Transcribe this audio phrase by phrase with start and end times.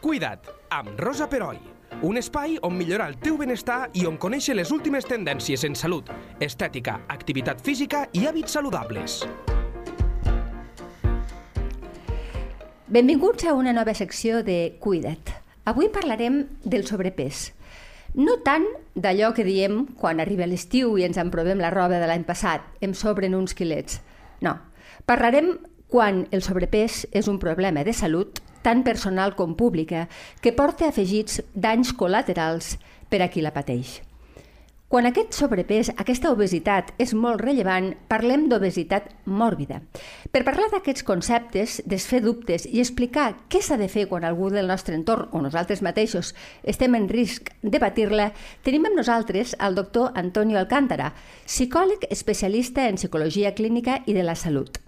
[0.00, 1.58] Cuida't, amb Rosa Peroi.
[2.08, 6.08] Un espai on millorar el teu benestar i on conèixer les últimes tendències en salut,
[6.40, 9.18] estètica, activitat física i hàbits saludables.
[12.88, 15.34] Benvinguts a una nova secció de Cuida't.
[15.68, 17.50] Avui parlarem del sobrepès.
[18.16, 18.64] No tant
[18.96, 22.96] d'allò que diem quan arriba l'estiu i ens emprovem la roba de l'any passat, em
[22.96, 24.00] sobren uns quilets.
[24.40, 24.56] No,
[25.04, 25.58] parlarem
[25.90, 30.06] quan el sobrepès és un problema de salut tant personal com pública,
[30.40, 32.76] que porta afegits danys col·laterals
[33.10, 34.00] per a qui la pateix.
[34.90, 39.78] Quan aquest sobrepès, aquesta obesitat és molt rellevant, parlem d'obesitat mòrbida.
[40.34, 44.66] Per parlar d'aquests conceptes, desfer dubtes i explicar què s'ha de fer quan algú del
[44.66, 46.34] nostre entorn o nosaltres mateixos
[46.74, 48.32] estem en risc de patir-la,
[48.66, 51.12] tenim amb nosaltres el doctor Antonio Alcántara,
[51.46, 54.82] psicòleg especialista en psicologia clínica i de la salut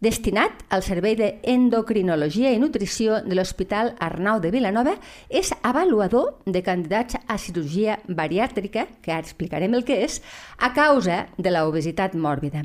[0.00, 4.96] destinat al Servei d'Endocrinologia i Nutrició de l'Hospital Arnau de Vilanova,
[5.28, 10.20] és avaluador de candidats a cirurgia bariàtrica, que ara explicarem el que és,
[10.58, 12.64] a causa de la obesitat mòrbida.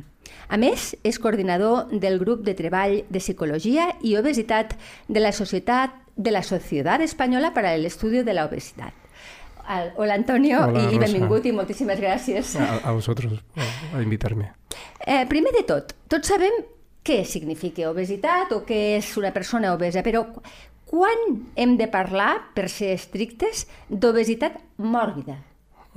[0.50, 4.76] A més, és coordinador del grup de treball de psicologia i obesitat
[5.08, 8.94] de la Societat de la Societat Espanyola per a l'Estudi de la Obesitat.
[9.98, 12.54] Hola Antonio Hola, i benvingut i moltíssimes gràcies.
[12.62, 14.52] A, a vosaltres, a invitar-me.
[15.02, 16.54] Eh, primer de tot, tots sabem
[17.06, 20.26] què significa obesitat o què és una persona obesa, però
[20.86, 25.38] quan hem de parlar, per ser estrictes, d'obesitat mòrbida?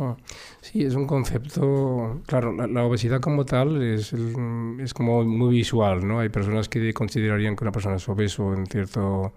[0.01, 0.17] Oh,
[0.61, 6.07] sí, es un concepto, claro, la, la, obesidad como tal es, es como muy visual,
[6.07, 6.21] ¿no?
[6.21, 9.33] Hay personas que considerarían que una persona es obeso en cierto,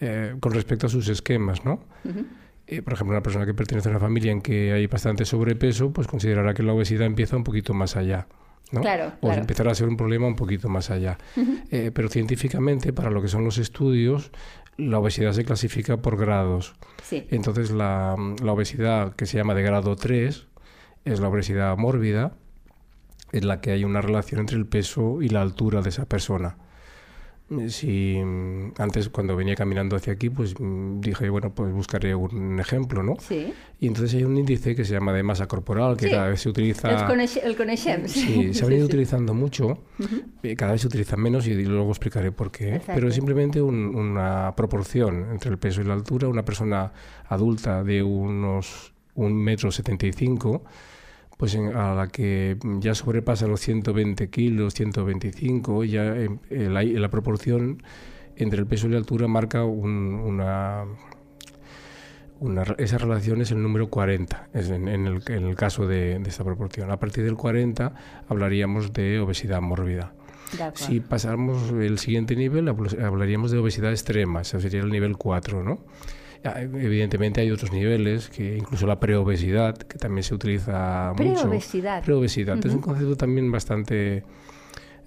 [0.00, 1.80] eh, con respecto a sus esquemas, ¿no?
[2.04, 2.26] Uh -huh.
[2.66, 5.90] eh, por ejemplo, una persona que pertenece a una familia en que hay bastante sobrepeso,
[5.92, 8.26] pues considerará que la obesidad empieza un poquito más allá.
[8.72, 8.80] ¿No?
[8.80, 9.40] Claro, o claro.
[9.40, 11.18] empezar a ser un problema un poquito más allá.
[11.36, 11.62] Uh -huh.
[11.70, 14.30] eh, pero científicamente, para lo que son los estudios,
[14.76, 16.74] la obesidad se clasifica por grados.
[17.02, 17.26] Sí.
[17.30, 20.46] Entonces, la, la, obesidad que se llama de grado 3
[21.04, 22.32] es la obesidad mórbida,
[23.32, 26.56] en la que hay una relación entre el peso y la altura de esa persona.
[27.68, 28.16] Si
[28.78, 30.54] antes cuando venía caminando hacia aquí, pues
[31.00, 33.16] dije, bueno, pues buscaré un ejemplo, ¿no?
[33.18, 33.52] Sí.
[33.80, 36.12] Y entonces hay un índice que se llama de masa corporal, que sí.
[36.12, 36.88] cada vez se utiliza...
[36.90, 38.54] El, coneixem, sí.
[38.54, 40.56] Se ha venido sí, utilizando mucho, Uh -huh.
[40.56, 42.92] cada vez se utiliza menos y luego explicaré por qué, Exacto.
[42.94, 46.28] pero es simplemente un, una proporción entre el peso y la altura.
[46.28, 46.92] Una persona
[47.28, 50.62] adulta de unos un metro setenta y cinco,
[51.40, 57.08] pues en, a la que ya sobrepasa los 120 kilos, 125, ya eh, la, la,
[57.08, 57.82] proporción
[58.36, 60.84] entre el peso y la altura marca un, una,
[62.40, 66.18] una, esa relación es el número 40, es en, en, el, en el, caso de,
[66.18, 66.90] de, esta proporción.
[66.90, 67.94] A partir del 40
[68.28, 70.12] hablaríamos de obesidad mórbida.
[70.74, 75.78] Si pasáramos el siguiente nivel, hablaríamos de obesidad extrema, ese sería el nivel 4, ¿no?
[76.42, 81.96] Evidentemente hay otros niveles, que incluso la preobesidad, que también se utiliza preobesidad.
[81.96, 82.04] mucho.
[82.06, 82.56] Preobesidad.
[82.56, 82.66] Uh -huh.
[82.66, 84.24] Es un concepto también bastante,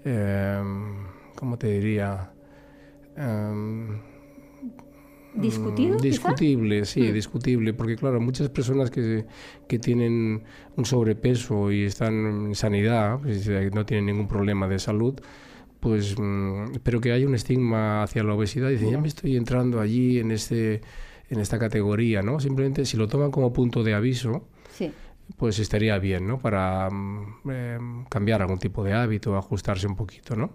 [0.06, 0.62] eh,
[1.36, 2.32] ¿cómo te diría?
[3.18, 4.00] Um,
[5.34, 5.98] ¿Discutido?
[5.98, 6.92] Discutible, quizá?
[6.92, 7.14] sí, mm.
[7.14, 9.26] discutible, porque claro, muchas personas que,
[9.68, 10.44] que tienen
[10.76, 12.14] un sobrepeso y están
[12.48, 15.20] en sanidad, pues, no tienen ningún problema de salud,
[15.80, 19.80] pues, mm, pero que hay un estigma hacia la obesidad, dicen, ya me estoy entrando
[19.80, 20.82] allí en este
[21.34, 22.40] en esta categoría, ¿no?
[22.40, 24.92] Simplemente si lo toman como punto de aviso, sí.
[25.38, 26.40] pues estaría bien, ¿no?
[26.40, 26.90] Para
[27.50, 27.80] eh,
[28.10, 30.52] cambiar algún tipo de hábito, ajustarse un poquito, ¿no?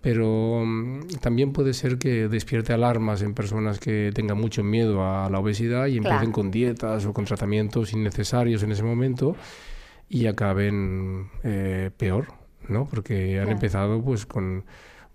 [0.00, 5.28] Pero um, también puede ser que despierte alarmas en personas que tengan mucho miedo a
[5.28, 6.32] la obesidad y empiecen claro.
[6.32, 9.34] con dietas o con tratamientos innecesarios en ese momento
[10.08, 12.28] y acaben eh, peor,
[12.68, 12.86] ¿no?
[12.86, 13.50] Porque han claro.
[13.50, 14.64] empezado pues con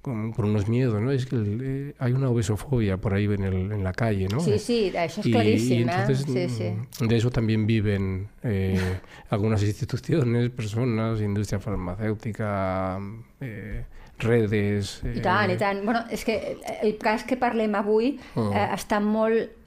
[0.02, 1.12] con, con, unos miedos, ¿no?
[1.12, 4.40] Es que el, eh, hay una obesofobia por ahí en, el, en la calle, ¿no?
[4.40, 5.76] Sí, sí, eso es y, clarísimo.
[5.76, 6.50] Y entonces, ¿eh?
[6.50, 7.08] sí, sí.
[7.08, 8.80] de eso también viven eh,
[9.30, 13.00] algunas instituciones, personas, industria farmacèutica,
[13.40, 13.86] eh,
[14.20, 15.02] redes...
[15.04, 15.82] I tant, i tant.
[15.86, 18.52] Bueno, és que el cas que parlem avui Oh.
[18.54, 19.58] eh, està molt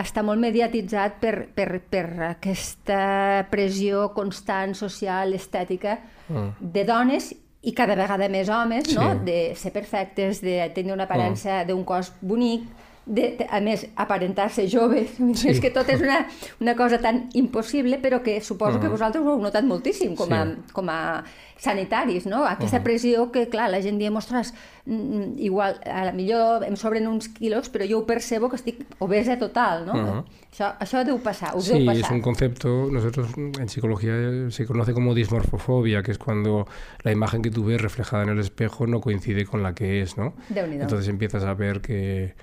[0.00, 5.98] està molt mediatitzat per, per, per aquesta pressió constant, social, estètica,
[6.30, 6.52] Oh.
[6.60, 8.94] de dones i cada vegada més homes, Sí.
[8.96, 9.14] no?
[9.24, 12.62] de ser perfectes, de tenir una aparença d'un cos bonic,
[13.10, 15.48] de, de, a més, aparentar-se joves, sí.
[15.50, 16.28] és que tot és una,
[16.62, 18.90] una cosa tan impossible, però que suposo Uh que -huh.
[18.96, 20.72] vosaltres ho heu notat moltíssim com a, Sí.
[20.72, 21.24] com a
[21.58, 22.44] sanitaris, no?
[22.46, 22.84] Aquesta Uh -huh.
[22.84, 24.54] pressió que, clar, la gent diem, ostres,
[24.86, 28.86] mm, igual, a la millor em sobren uns quilos, però jo ho percebo que estic
[28.98, 29.92] obesa total, no?
[29.92, 30.24] Uh -huh.
[30.52, 32.14] això, això deu passar, us Sí, deu es passar.
[32.16, 34.14] un concepto, nosotros en psicología
[34.50, 36.66] se conoce como dismorfofobia, que es cuando
[37.04, 40.16] la imagen que tú ves reflejada en el espejo no coincide con la que es,
[40.16, 40.32] ¿no?
[40.54, 42.34] Entonces empiezas a ver que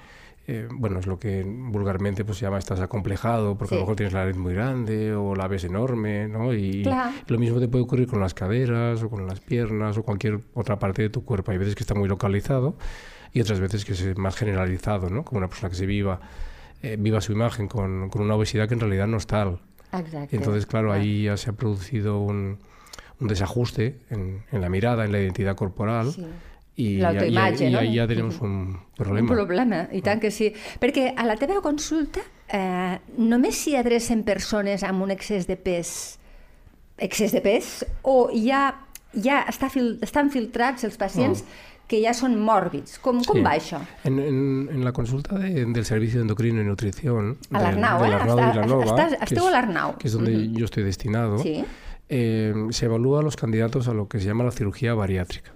[0.50, 3.98] eh, bueno, es lo que vulgarmente pues, se llama estás acomplejado, porque a lo mejor
[3.98, 6.54] tienes la nariz muy grande o la ves enorme, ¿no?
[6.54, 10.40] Y lo mismo te puede ocurrir con las caderas o con las piernas o cualquier
[10.54, 11.52] otra parte de tu cuerpo.
[11.52, 12.78] Hay veces que está muy localizado
[13.34, 15.26] y otras veces que es más generalizado, ¿no?
[15.26, 16.22] Como una persona que se viva,
[16.82, 19.60] eh, viva su imagen con, con, una obesidad que en realidad no es tal.
[20.32, 22.60] Entonces, claro, ahí ya se ha producido un,
[23.20, 26.14] un desajuste en, en, la mirada, en la identidad corporal.
[26.14, 26.26] Sí
[26.78, 27.82] i, L'autoimatge, i, no?
[27.82, 28.58] I ja tenim un
[28.98, 29.26] problema.
[29.26, 30.52] Un problema, i tant que sí.
[30.80, 32.22] Perquè a la teva consulta
[32.54, 36.18] eh, només s'hi adrecen persones amb un excés de pes
[36.98, 38.74] excés de pes o ja,
[39.14, 41.66] ja està fil, estan filtrats els pacients oh.
[41.88, 42.98] que ja són mòrbids.
[43.04, 43.46] Com, com sí.
[43.46, 43.80] va això?
[44.08, 44.40] En, en,
[44.74, 48.14] en la consulta de, del Servicio de Endocrino y Nutrición a l'Arnau, eh?
[48.18, 49.98] Arnau Està, Vilanova, estàs, esteu a l'Arnau.
[50.02, 50.58] Que és on uh -huh.
[50.58, 51.64] yo estoy destinado, sí.
[52.10, 55.54] eh, se evalúa a los candidatos a lo que se llama la cirugía bariátrica.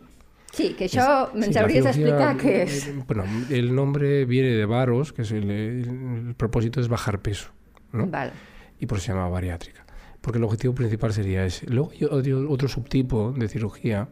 [0.51, 2.89] Sí, que es, ens sí, hauries d'explicar què és.
[3.07, 7.51] Bueno, el nombre viene de varos, que es el, el propósito es bajar peso,
[7.93, 8.07] ¿no?
[8.07, 8.33] Vale.
[8.79, 9.85] Y por eso se llama bariátrica.
[10.19, 11.67] Porque el objetivo principal sería ese.
[11.67, 14.09] Luego hay otro subtipo de cirugía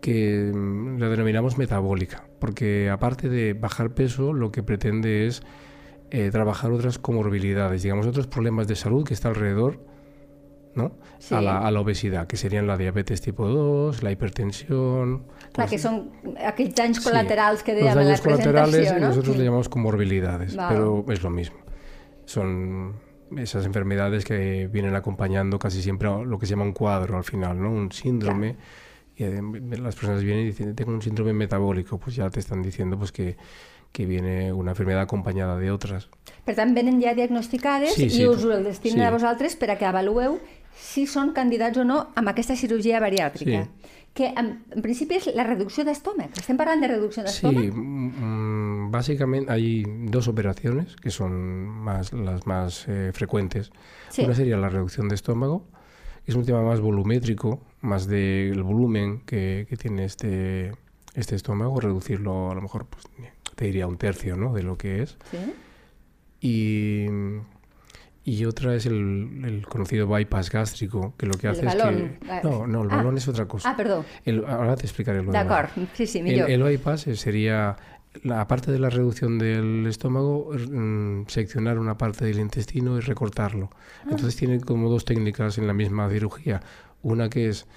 [0.00, 5.42] que mm, la denominamos metabólica, porque aparte de bajar peso, lo que pretende es
[6.10, 9.84] eh, trabajar otras comorbilidades, digamos, otros problemas de salud que está alrededor
[10.76, 10.92] ¿no?
[11.18, 11.34] Sí.
[11.34, 15.24] A, la, a, la, obesidad, que serían la diabetes tipo 2, la hipertensión...
[15.52, 16.12] Clar, pues, que son
[16.44, 19.08] aquells danys sí, colaterals que dèiem en la colaterales ¿no?
[19.08, 20.68] nosotros le llamamos comorbilidades, Vale.
[20.68, 21.56] pero es lo mismo.
[22.26, 23.00] Son
[23.36, 27.60] esas enfermedades que vienen acompañando casi siempre lo que se llama un cuadro al final,
[27.60, 27.70] ¿no?
[27.70, 28.56] Un síndrome.
[29.16, 29.40] Y eh,
[29.80, 33.12] las personas vienen y dicen, tengo un síndrome metabólico, pues ya te están diciendo pues
[33.12, 33.36] que
[33.96, 36.10] que viene una enfermedad acompanyada de otras.
[36.44, 39.06] Per tant, venen ja diagnosticades sí, sí, i us ho destinen sí.
[39.08, 40.36] a vosaltres per a que avalueu
[40.76, 43.64] si són candidats o no amb aquesta cirurgia bariàtrica.
[43.64, 43.94] Sí.
[44.16, 46.38] Que en, en principi és la reducció d'estómac.
[46.40, 47.66] Estem parlant de reducció d'estómac?
[47.66, 53.72] Sí, mmm, básicamente hay dos operaciones que son más, las más eh, frecuentes.
[54.08, 54.24] Sí.
[54.24, 55.66] Una sería la reducción de estómago,
[56.26, 60.72] es un tema más volumétrico, más del volumen que, que tiene este,
[61.14, 63.04] este estómago, reducirlo a lo mejor, pues,
[63.54, 64.52] te diría un tercio ¿no?
[64.52, 65.16] de lo que es.
[65.30, 65.38] ¿Sí?
[66.40, 67.06] Y
[68.26, 72.18] y otra es el, el, conocido bypass gástrico, que lo que hace es que...
[72.42, 72.96] No, no, el ah.
[72.96, 73.70] balón es otra cosa.
[73.70, 74.04] Ah, perdón.
[74.24, 75.70] El, ahora te explicaré lo demás.
[75.94, 77.76] sí, sí, el, el bypass sería,
[78.34, 83.70] aparte de la reducción del estómago, mm, seccionar una parte del intestino y recortarlo.
[83.72, 84.08] Ah.
[84.10, 86.60] Entonces tiene como dos técnicas en la misma cirugía.
[87.02, 87.68] Una que es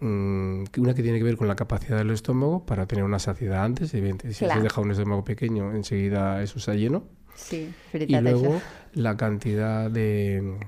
[0.00, 3.64] mm, una que tiene que ver con la capacidad del estómago para tener una saciedad
[3.64, 4.34] antes, evidentemente.
[4.34, 4.60] Si claro.
[4.60, 7.04] se deja un estómago pequeño, enseguida eso está lleno.
[7.38, 8.60] Sí, y luego
[8.94, 10.58] la cantidad de,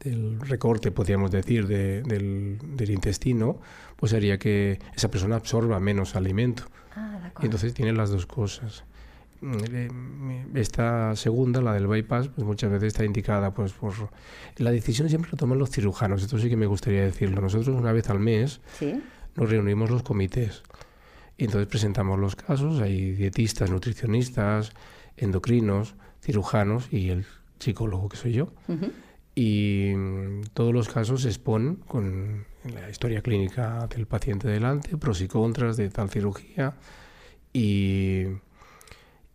[0.00, 3.60] del recorte, podríamos decir, de, del, del, intestino,
[3.96, 6.64] pues haría que esa persona absorba menos alimento.
[6.96, 8.84] Ah, y entonces tiene las dos cosas.
[9.42, 13.92] Mm, eh, esta segunda, la del bypass, pues muchas veces está indicada pues por...
[14.56, 17.40] La decisión siempre la toman los cirujanos, esto sí que me gustaría decirlo.
[17.40, 19.02] Nosotros una vez al mes ¿Sí?
[19.36, 20.62] nos reunimos los comités
[21.36, 24.72] y entonces presentamos los casos, hay dietistas, nutricionistas,
[25.16, 27.26] endocrinos, cirujanos y el
[27.58, 28.52] psicólogo que soy yo.
[28.68, 28.92] Uh -huh.
[29.34, 35.20] Y mm, todos los casos se exponen con la historia clínica del paciente delante, pros
[35.20, 36.74] y contras de tal cirugía
[37.52, 38.26] y,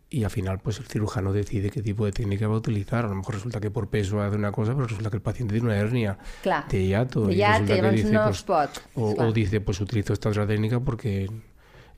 [0.08, 3.04] y al final pues el cirujano decide qué tipo de técnica va a utilizar.
[3.04, 5.54] A lo mejor resulta que por peso hace una cosa, pero resulta que el paciente
[5.54, 6.68] tiene una hernia Clar.
[6.68, 7.26] de hiato.
[7.26, 8.44] De hiato, y dice, no pues.
[8.94, 11.28] O, o, dice, pues utilizo esta otra técnica porque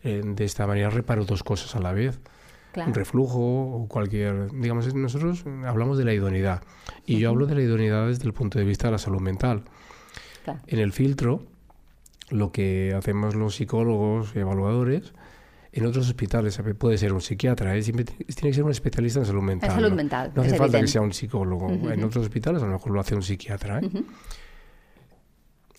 [0.02, 2.18] eh, de esta manera reparo dos cosas a la vez.
[2.72, 2.88] Claro.
[2.90, 4.52] un reflujo o cualquier...
[4.52, 6.62] Digamos, nosotros hablamos de la idoneidad
[7.04, 7.20] y uh -huh.
[7.20, 9.64] yo hablo de la idoneidad desde el punto de vista de la salud mental.
[10.44, 10.60] Claro.
[10.66, 11.42] En el filtro,
[12.30, 15.12] lo que hacemos los psicólogos y evaluadores,
[15.72, 17.82] en otros hospitales puede ser un psiquiatra, ¿eh?
[17.82, 19.70] Siempre tiene que ser un especialista en salud mental.
[19.70, 20.32] En salud mental.
[20.34, 20.86] No, hace falta evidente.
[20.86, 21.66] que sea un psicólogo.
[21.66, 21.92] Uh -huh.
[21.92, 23.78] En otros hospitales a lo mejor lo hace un psiquiatra.
[23.78, 23.86] ¿eh?
[23.86, 24.04] Uh -huh.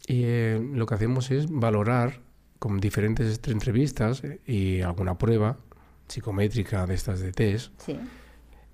[0.08, 2.20] Y eh, lo que hacemos es valorar
[2.60, 5.58] con diferentes entrevistas y alguna prueba
[6.12, 8.00] psicométrica de estas de test, sí.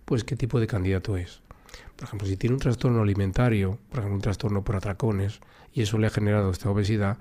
[0.06, 1.42] pues qué tipo de candidato es.
[1.96, 5.40] Por ejemplo, si tiene un trastorno alimentario, por ejemplo, un trastorno por atracones,
[5.74, 7.18] y eso le ha generado esta obesidad,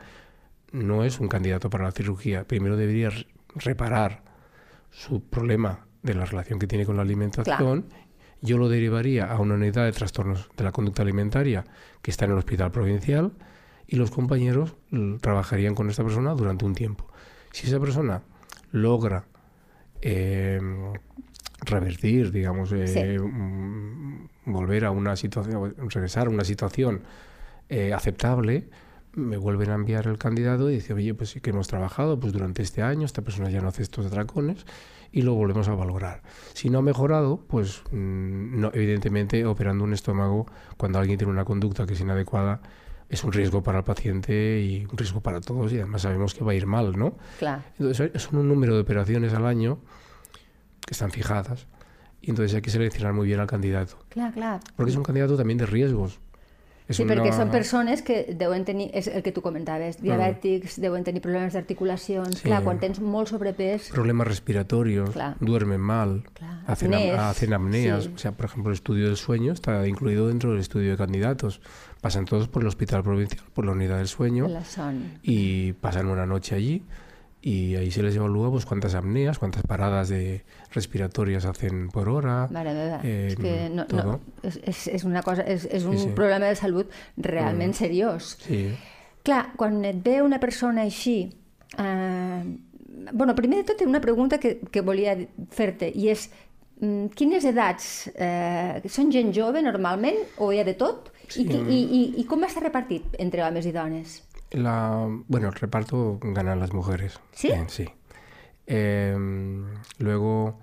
[0.73, 2.44] no es un candidato para la cirugía.
[2.46, 3.11] Primero debería
[3.54, 4.23] reparar
[4.90, 7.82] su problema de la relación que tiene con la alimentación.
[7.82, 8.06] Claro.
[8.42, 11.64] Yo lo derivaría a una unidad de trastornos de la conducta alimentaria
[12.02, 13.32] que está en el hospital provincial
[13.87, 14.75] y los compañeros
[15.20, 17.06] trabajarían con esta persona durante un tiempo.
[17.52, 18.23] Si esa persona
[18.73, 19.25] logra
[20.02, 20.60] eh,
[21.62, 23.18] revertir, digamos, eh, Sí.
[23.18, 27.02] mm, volver a una situación, regresar a una situación
[27.68, 28.68] eh, aceptable,
[29.12, 32.32] me vuelven a enviar el candidato y dice, oye, pues sí que hemos trabajado pues
[32.32, 34.66] durante este año, esta persona ya no hace estos atracones
[35.10, 36.22] y lo volvemos a valorar.
[36.52, 41.44] Si no ha mejorado, pues mm, no, evidentemente operando un estómago cuando alguien tiene una
[41.46, 42.60] conducta que es inadecuada
[43.08, 46.44] es un riesgo para el paciente y un riesgo para todos y además sabemos que
[46.44, 47.16] va a ir mal, ¿no?
[47.38, 47.62] Clar.
[47.78, 49.78] Entonces son un número de operaciones al año
[50.84, 51.66] que están fijadas
[52.20, 53.98] y entonces hay que seleccionar muy bien al candidato.
[54.08, 54.60] Clar, clar.
[54.75, 56.18] Porque es un candidato también de riesgos.
[56.88, 60.76] És Sí, perquè una- són persones que deuen tenir, és el que tu comentaves, diabètics,
[60.80, 62.38] deuen tenir problemes d'articulacions.
[62.38, 62.44] Sí.
[62.46, 63.90] Clar, quan tens molt sobrepès...
[63.90, 65.34] problemas respiratorios, Claro.
[65.40, 66.22] duermen mal,
[66.66, 68.04] hacen, am- apneas, hacen apneas.
[68.04, 68.10] sí.
[68.14, 71.60] O sea, por ejemplo, el estudio del sueño está incluido dentro del estudio de candidatos.
[72.00, 74.46] Pasan todos por el hospital provincial, por la unidad del sueño
[75.22, 76.84] y pasan una noche allí
[77.46, 82.48] y ahí se les evalúa pues cuántas apneas, cuántas paradas de respiratorias hacen por hora.
[82.50, 84.20] Mare meva, eh, és que no, no, todo.
[84.42, 86.14] és, és, és una cosa, és, és un Sí, sí.
[86.16, 87.78] problema de salut realment Mm.
[87.78, 88.36] seriós.
[88.42, 88.74] Sí.
[89.22, 91.30] Clar, quan et ve una persona així...
[91.78, 92.42] Eh,
[93.12, 95.14] bueno, primer de tot, una pregunta que, que volia
[95.54, 96.26] fer-te, i és
[96.80, 98.08] mm, quines edats?
[98.16, 101.12] Eh, són gent jove normalment o hi ha de tot?
[101.28, 101.42] Sí.
[101.46, 104.20] I, i, i, I com està repartit entre homes i dones?
[104.56, 107.20] La, bueno, el reparto ganan las mujeres.
[107.32, 107.48] ¿Sí?
[107.48, 107.86] Eh, sí.
[108.66, 109.16] Eh,
[109.98, 110.58] luego,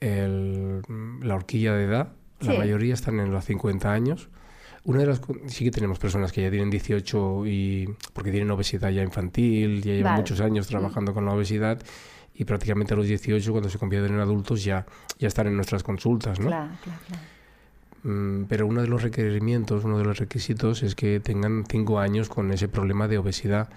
[0.00, 0.82] el-
[1.22, 4.28] la horquilla de edad, la mayoría están en los 50 años.
[4.84, 8.90] Una de las sí que tenemos personas que ya tienen 18 y porque tienen obesidad
[8.90, 10.14] ya infantil, ya llevan Vale.
[10.14, 10.20] Mm.
[10.22, 11.80] muchos años trabajando con la obesidad
[12.34, 14.84] y prácticamente a los 18 cuando se convierten en adultos ya
[15.18, 16.48] ya están en nuestras consultas, ¿no?
[16.48, 17.20] Clar, clar, clar.
[18.04, 22.28] Mm, pero uno de los requerimientos, uno de los requisitos es que tengan cinco años
[22.28, 23.68] con ese problema de obesidad.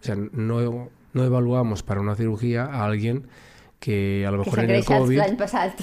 [0.00, 3.26] O sea, no, no evaluamos para una cirugía a alguien
[3.80, 5.20] que a lo mejor en el COVID,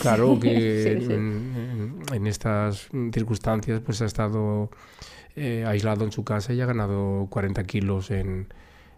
[0.01, 1.13] claro, que sí, sí.
[1.13, 4.71] En, en- en estas circunstancias pues ha estado
[5.35, 8.47] eh, aislado en su casa y ha ganado 40 kilos en,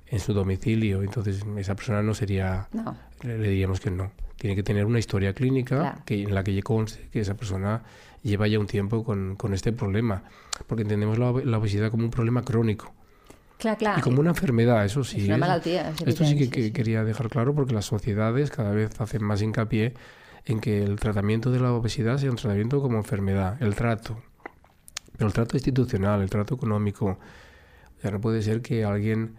[0.08, 1.04] en su domicilio.
[1.04, 4.12] Entonces esa persona no sería No, le, le diríamos que no.
[4.38, 5.98] Tiene que tener una historia clínica Claro.
[6.06, 7.84] que, en la que conste que esa persona
[8.26, 10.24] lleva ya un tiempo con, con este problema.
[10.68, 12.94] Porque entendemos la, obe- la obesidad como un problema crónico
[13.58, 14.00] clar, clar.
[14.00, 15.22] y como una enfermedad, eso sí.
[15.22, 19.24] És una és Esto sí que, quería dejar claro porque las sociedades cada vez hacen
[19.24, 19.94] más hincapié
[20.46, 24.22] en que el tratamiento de la obesidad sea un tratamiento como enfermedad, el trato.
[25.18, 27.18] Pero el trato institucional, el trato económico.
[28.02, 29.36] Sea, no puede ser que alguien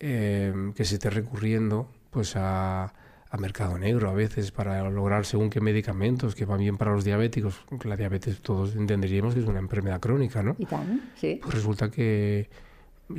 [0.00, 2.92] eh, que se esté recurriendo pues a,
[3.36, 7.04] a mercado negro a veces para lograr según qué medicamentos que van bien para los
[7.04, 7.60] diabéticos.
[7.84, 10.56] La diabetes todos entenderíamos que es una enfermedad crónica, ¿no?
[10.58, 11.38] I tant, sí.
[11.40, 12.48] pues resulta que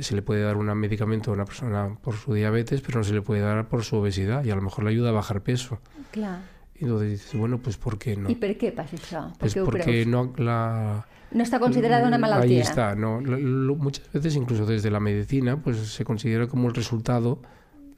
[0.00, 3.14] se le puede dar un medicamento a una persona por su diabetes, pero no se
[3.14, 5.78] le puede dar por su obesidad y a lo mejor le ayuda a bajar peso.
[6.10, 6.40] Clar.
[6.78, 8.28] Y entonces dices, bueno, pues ¿por qué no?
[8.30, 9.22] I per què passa això?
[9.34, 11.06] Per Pues ho porque no la...
[11.34, 12.48] No està considerada una malaltia.
[12.48, 13.20] Ahí está, ¿no?
[13.20, 17.42] Lo- lo- muchas veces, incluso desde la medicina, pues se considera como el resultado,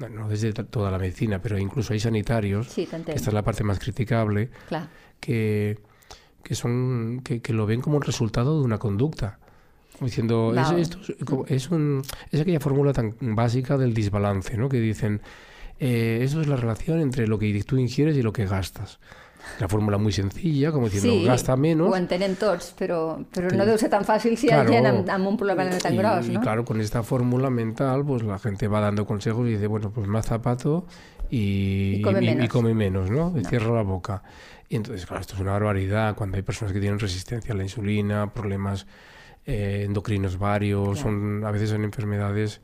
[0.00, 3.64] no, no desde toda la medicina, pero incluso hay sanitarios, Sí, esta es la parte
[3.64, 4.50] más criticable,
[5.18, 5.78] que,
[6.42, 9.38] que son que, que lo ven como el resultado de una conducta.
[10.00, 14.70] Diciendo, es, esto es, un, es aquella fórmula tan básica del desbalance, ¿no?
[14.70, 15.20] Que dicen,
[15.78, 18.98] eh, eso es la relación entre lo que tú ingieres y lo que gastas.
[19.58, 21.90] Una fórmula muy sencilla, como diciendo, Sí, gasta menos.
[21.90, 24.72] ho entenem tots, però, però no deu ser tan fàcil si hi ha Claro.
[24.72, 26.40] gent amb, amb un problema tan y, gros, y no?
[26.40, 30.06] claro, con esta fórmula mental, pues la gente va dando consejos y dice, bueno, pues
[30.06, 30.86] más zapato
[31.30, 32.48] y, Y come menos.
[32.48, 33.32] come menos, ¿no?
[33.38, 34.22] Y Cierra la boca.
[34.68, 37.62] Y entonces, claro, esto es una barbaridad cuando hay personas que tienen resistencia a la
[37.64, 38.86] insulina, problemas
[39.46, 41.10] eh, endocrinos varios, Claro.
[41.10, 42.60] son a veces son enfermedades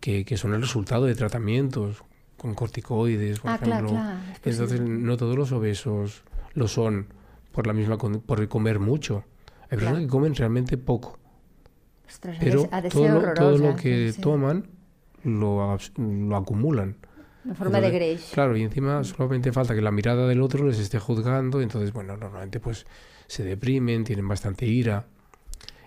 [0.00, 2.02] que, que son el resultado de tratamientos
[2.38, 3.88] con corticoides, por Ah, ejemplo.
[3.90, 6.22] clar, és Entonces, no todos los obesos
[6.54, 7.08] lo son
[7.52, 9.24] por la misma por comer mucho.
[9.64, 10.06] Hay personas Claro.
[10.06, 11.18] que comen realmente poco,
[12.22, 14.20] de pero de todo ser lo, todo lo que sí.
[14.22, 14.64] toman
[15.24, 16.96] lo, lo acumulan.
[17.44, 18.30] En forma de Entonces, greix.
[18.32, 22.16] Claro, y encima solamente falta que la mirada del otro les esté juzgando, entonces, bueno,
[22.16, 22.86] normalmente pues
[23.26, 25.06] se deprimen, tienen bastante ira.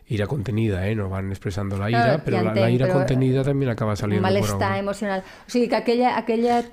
[0.07, 0.95] Ira contenida, ¿eh?
[0.95, 4.27] No van expresando la ira, Claro, pero la, la ira però contenida también acaba saliendo
[4.27, 4.79] por malestar algo.
[4.79, 5.23] emocional.
[5.47, 6.63] O sigui que aquella, aquella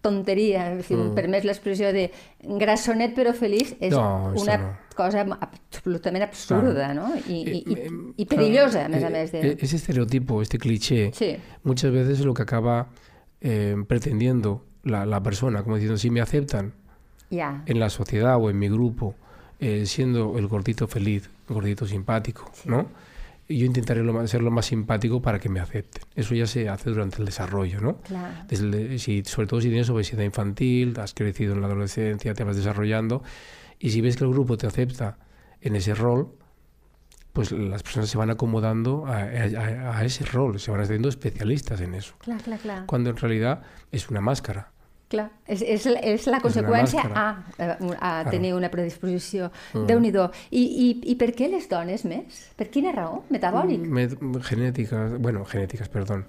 [0.00, 1.00] tonteria, si Mm.
[1.00, 2.10] em permets l'expressió de
[2.42, 4.76] grassonet però feliç, és No, una no.
[4.94, 7.08] cosa absolutament absurda, no?
[7.26, 9.32] I, i, i, Eh, eh, perillosa, a més eh, a més.
[9.32, 9.40] De...
[9.52, 12.88] eh, Ese estereotipo, este cliché, Sí, muchas veces es lo que acaba
[13.40, 16.74] eh, pretendiendo la, la persona, como diciendo, si me aceptan
[17.30, 17.62] ja.
[17.66, 19.14] en la sociedad o en mi grupo,
[19.58, 22.88] eh, siendo el gordito feliz, el gordito simpático, ¿no?
[23.46, 26.02] Y yo intentaré lo más- ser lo más simpático para que me acepten.
[26.14, 27.98] Eso ya se hace durante el desarrollo, ¿no?
[28.00, 28.46] Clar.
[28.48, 32.56] Desde si, sobre todo si tienes obesidad infantil, has crecido en la adolescencia, te vas
[32.56, 33.22] desarrollando,
[33.78, 35.18] y si ves que el grupo te acepta
[35.60, 36.32] en ese rol,
[37.34, 41.80] pues las personas se van acomodando a, a- a ese rol, se van haciendo especialistas
[41.80, 42.14] en eso.
[42.20, 42.86] Clar, clar, clar.
[42.86, 44.70] Cuando en realidad es una máscara.
[45.08, 47.76] Clar, és, és, és la conseqüència a, màscara.
[48.00, 49.50] a, a tenir una predisposició.
[49.74, 49.84] Mm.
[49.86, 50.30] Déu-n'hi-do.
[50.50, 52.40] I, i, I per què les dones més?
[52.56, 53.22] Per quina raó?
[53.30, 53.84] Metabòlic?
[53.86, 56.24] Med- genéticas, bueno, genéticas, perdón.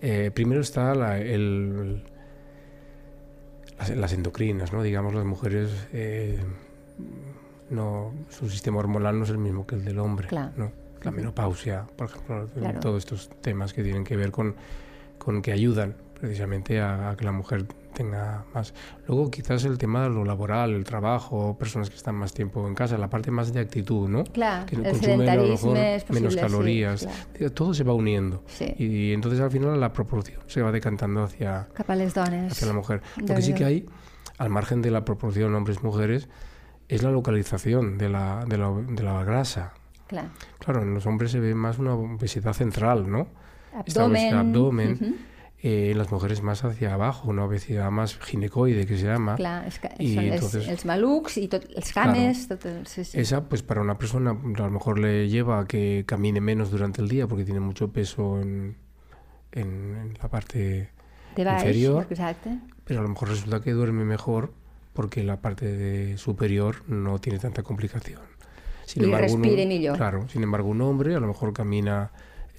[0.00, 2.02] Eh, primero está la- el,
[3.78, 4.82] las, las endocrinas, ¿no?
[4.82, 6.38] Digamos, las mujeres, eh,
[7.68, 10.52] no, su sistema hormonal no es el mismo que el del hombre, Claro.
[10.56, 10.72] ¿no?
[11.02, 12.80] La menopausia, por ejemplo, Claro.
[12.80, 14.54] todos estos temas que tienen que ver con,
[15.18, 18.74] con que ayudan precisamente a, a que la mujer tenga más.
[19.06, 22.74] Luego quizás el tema de lo laboral, el trabajo, personas que están más tiempo en
[22.74, 24.24] casa, la parte más de actitud, ¿no?
[24.24, 25.78] Clar, que el consumen a lo mejor
[26.10, 27.06] menos sí, calorías.
[27.34, 27.50] clar.
[27.50, 28.42] Todo se va uniendo.
[28.46, 28.74] Sí.
[28.78, 31.68] Y entonces al final la proporción se va decantando hacia,
[32.14, 32.52] dones.
[32.52, 33.02] hacia la mujer.
[33.16, 33.86] Lo que sí que hay,
[34.38, 36.28] al margen de la proporción hombres-mujeres,
[36.88, 39.74] es la localización de la, de, la, de la grasa.
[40.08, 40.28] Clar.
[40.58, 43.28] Claro, en los hombres se ve más una obesidad central, ¿no?
[43.86, 44.22] Esta Abdomen.
[44.22, 44.98] obesidad abdomen.
[45.00, 45.14] Mhm.
[45.62, 49.36] Eh, las mujeres más hacia abajo, una obesidad más ginecoide que se llama.
[49.36, 52.86] Clar, és que Y són entonces- els, els malucs i tot, els cames, tot el,
[52.86, 53.20] sí, sí.
[53.20, 57.02] Esa, pues para una persona a lo mejor le lleva a que camine menos durante
[57.02, 58.76] el día porque tiene mucho peso en,
[59.52, 60.90] en- en la parte
[61.36, 62.06] de baix, inferior.
[62.08, 62.58] exacte.
[62.84, 64.54] pero a lo mejor resulta que duerme mejor
[64.94, 68.22] porque la parte de superior no tiene tanta complicación.
[68.86, 69.96] Sin Y respire un, millor.
[69.98, 72.10] Claro, sin embargo, un hombre a lo mejor camina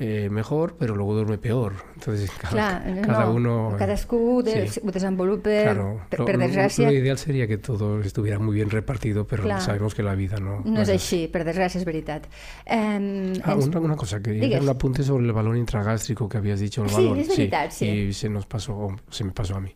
[0.03, 1.74] eh, mejor, pero luego duerme peor.
[1.93, 3.72] Entonces, cada, Clar, cada no, uno.
[3.75, 4.81] eh, cadascú de, sí.
[4.84, 6.86] ho desenvolupa Claro, per, lo, per lo- desgràcia.
[6.86, 9.62] lo ideal sería que todo estuviera muy bien repartido, pero Clar.
[9.62, 12.25] sabemos que la vida no, No és així, per desgràcia és veritat.
[12.65, 14.41] Um, Ah, una, una cosa, Digues.
[14.50, 17.20] hacer un apunte sobre el balón intragástrico que habías dicho, el Sí, balón.
[17.20, 17.86] es verdad, sí.
[17.88, 19.75] Y se nos pasó, se me pasó a mí.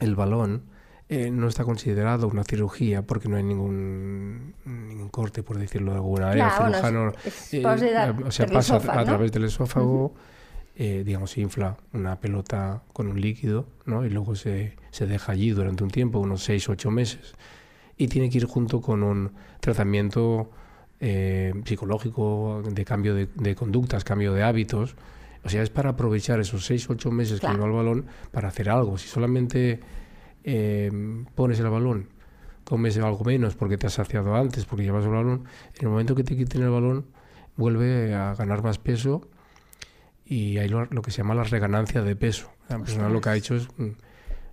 [0.00, 0.64] El balón
[1.08, 5.98] eh, no está considerado una cirugía porque no hay ningún, ningún corte, por decirlo de
[5.98, 6.46] alguna manera.
[6.66, 9.04] El cirujano, es- es posa de- o sea, pasa a, l'esòfag, a no?
[9.04, 10.14] través del esófago,
[10.76, 14.04] eh, digamos, se infla una pelota con un líquido, ¿no?
[14.04, 17.34] Y luego se, se deja allí durante un tiempo, unos 6 8 meses.
[17.96, 19.30] Y tiene que ir junto con un
[19.60, 20.50] tratamiento
[21.00, 24.96] eh, psicológico, de cambio de, de conductas, cambio de hábitos.
[25.44, 27.54] O sea, es para aprovechar esos 6 8 meses Claro.
[27.56, 28.96] que lleva el balón para hacer algo.
[28.96, 29.80] Si solamente
[30.44, 30.90] eh,
[31.34, 32.08] pones el balón,
[32.64, 36.14] comes algo menos porque te has saciado antes, porque llevas el balón, en el momento
[36.14, 37.06] que te quiten el balón,
[37.56, 39.28] vuelve a ganar más peso
[40.26, 42.50] y hay lo, lo que se llama la reganancia de peso.
[42.68, 43.88] La persona lo que ha hecho es, mm,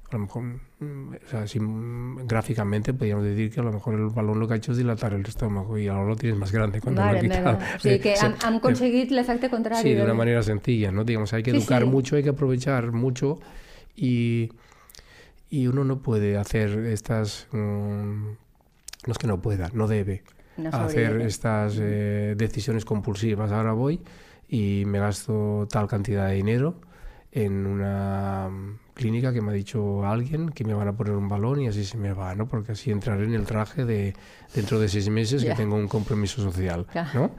[0.10, 3.94] a lo mejor, mm, o sea, si, mm, gráficamente podríamos decir que a lo mejor
[3.96, 6.52] el balón lo que ha hecho es dilatar el estómago y ahora lo tienes más
[6.52, 7.58] grande cuando lo han quitado.
[7.58, 7.76] meva.
[7.76, 9.82] O sigui que hem, hem aconseguit l'efecte contrari.
[9.82, 11.06] Sí, de una manera sencilla, ¿no?
[11.06, 11.88] Digamos, hay que Sí, educar sí.
[11.88, 13.40] mucho, hay que aprovechar mucho
[13.96, 14.52] y,
[15.52, 17.48] y uno no puede hacer estas...
[17.52, 18.26] mm,
[19.06, 20.24] no es que no pueda, no debe
[20.58, 23.52] No hacer estas eh, decisiones compulsivas.
[23.52, 24.02] Ahora voy
[24.48, 26.80] y me gasto tal cantidad de dinero
[27.34, 31.28] en una mm, clínica que me ha dicho alguien que me van a poner un
[31.28, 32.48] balón y así se me va, ¿no?
[32.48, 34.14] Porque así entraré en el traje de
[34.56, 36.88] dentro de seis meses que tengo un compromiso social.
[37.14, 37.32] ¿no?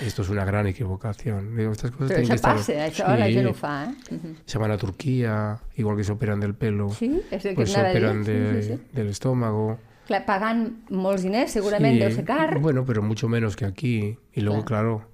[0.00, 1.56] Esto es una gran equivocación.
[1.56, 3.18] Digo, estas cosas Però tienen que això estar...
[3.18, 4.34] la Sí, gent ho fa, eh?
[4.46, 7.72] Se van a Turquía, igual que se operan del pelo, Sí, és el que pues
[7.72, 8.82] se a operan de- Sí, sí, sí.
[8.92, 9.78] del estómago.
[10.06, 12.58] Clar, pagant molts diners, segurament Sí, deu ser car.
[12.60, 14.16] Bueno, pero mucho menos que aquí.
[14.32, 15.02] Y luego, Claro.
[15.04, 15.10] claro,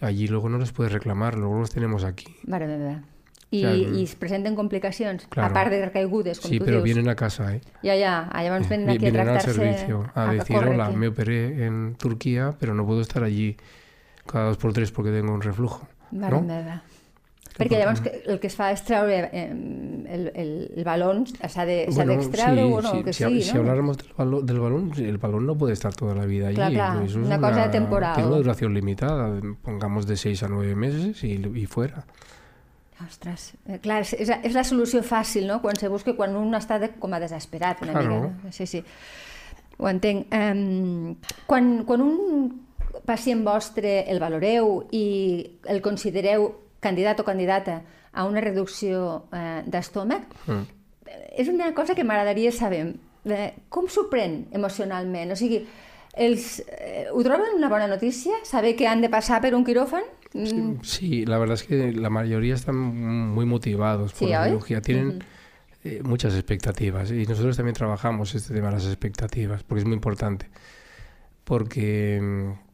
[0.00, 2.26] allí luego no les puedes reclamar, luego los tenemos aquí.
[2.46, 3.02] Mare meva.
[3.50, 5.48] I, Clar, i es presenten complicacions, claro.
[5.48, 6.84] a part de recaigudes, com Sí, tu pero dius.
[6.84, 7.62] vienen a casa, ¿eh?
[7.82, 9.54] Ja, ja, ah, llavors venen aquí a vienen al tractar-se...
[9.54, 10.96] servicio a decir, córrer hola, aquí.
[10.96, 13.56] me operé en Turquía, pero no puedo estar allí
[14.30, 15.88] cada dos por tres porque tengo un reflujo.
[16.12, 16.80] Mare ¿no?
[17.58, 21.64] Perquè llavors que- el que es fa és treure eh, el, el, el balón, s'ha
[21.66, 23.60] de- s'ha d'extreure sí, o no, sí, que si, sigui, si no?
[23.60, 26.54] habláramos del balón, del balón, el balón no puede estar toda la vida allí.
[26.54, 28.14] Clar, clar, pues eso es una cosa temporal.
[28.14, 32.04] Tiene una duración limitada, pongamos de seis a nueve meses y, y fuera.
[33.04, 36.34] Ostres, eh, clar, és, és, la- és la solució fàcil, no?, quan se busca, quan
[36.36, 38.08] un està de, com a desesperat una Claro.
[38.22, 38.34] mica.
[38.44, 38.52] No?
[38.52, 38.84] Sí, sí,
[39.78, 40.26] ho entenc.
[40.34, 41.14] Um,
[41.46, 42.67] quan, quan un
[43.08, 46.50] pacient vostre el valoreu i el considereu
[46.84, 47.80] candidat o candidata
[48.12, 50.66] a una reducció eh, d'estómac, Mm.
[51.38, 52.94] és una cosa que m'agradaria saber.
[53.24, 55.32] Eh, com s'ho pren emocionalment?
[55.32, 55.62] O sigui,
[56.14, 58.32] els, eh, ho troben una bona notícia?
[58.44, 60.02] Saber que han de passar per un quiròfan?
[60.34, 64.80] Mm, Sí, la verdad es que la mayoría están muy motivados por Sí, la cirugía.
[64.82, 65.24] Tienen
[65.84, 69.94] eh, muchas expectativas y nosotros también trabajamos este tema de las expectativas porque es muy
[69.94, 70.46] importante.
[71.44, 72.67] Porque, mm,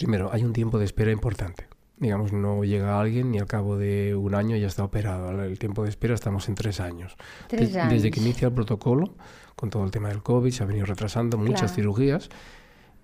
[0.00, 1.68] primero, hay un tiempo de espera importante.
[1.98, 5.30] Digamos, no llega alguien ni al cabo de un año ya está operado.
[5.44, 7.14] El tiempo de espera estamos en tres años.
[7.46, 9.14] Tres Desde que inicia el protocolo,
[9.54, 11.74] con todo el tema del COVID, se ha venido retrasando muchas Claro.
[11.74, 12.30] cirugías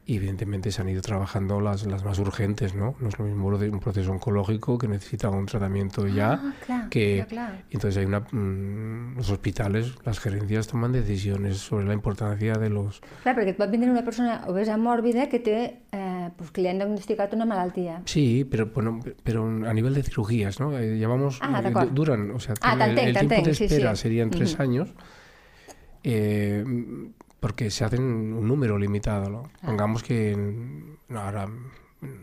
[0.08, 2.94] y evidentemente se han ido trabajando las, las más urgentes, ¿no?
[3.00, 6.88] No es lo mismo de un proceso oncológico que necesita un tratamiento ya, Ah, clar,
[6.88, 7.64] que clar, clar.
[7.70, 13.00] entonces hay una mm, los hospitales, las gerencias toman decisiones sobre la importancia de los
[13.24, 15.58] Clar, perquè et pot vindre una persona obesa mòrbida que té,
[15.90, 18.02] eh, pues, que li han diagnosticat una malaltia.
[18.06, 20.76] Sí, pero bueno, pero a nivel de cirugías, ¿no?
[20.78, 24.02] Eh, llevamos Ah, eh, duran, o sea, Ah, el, el tiempo de sí, espera sí.
[24.02, 24.62] serían tres Ujú.
[24.62, 24.94] años.
[26.04, 26.64] eh,
[27.40, 29.42] porque se hacen un número limitado, ¿no?
[29.62, 29.66] Ah.
[29.66, 30.34] Pongamos que
[31.08, 31.46] no, ahora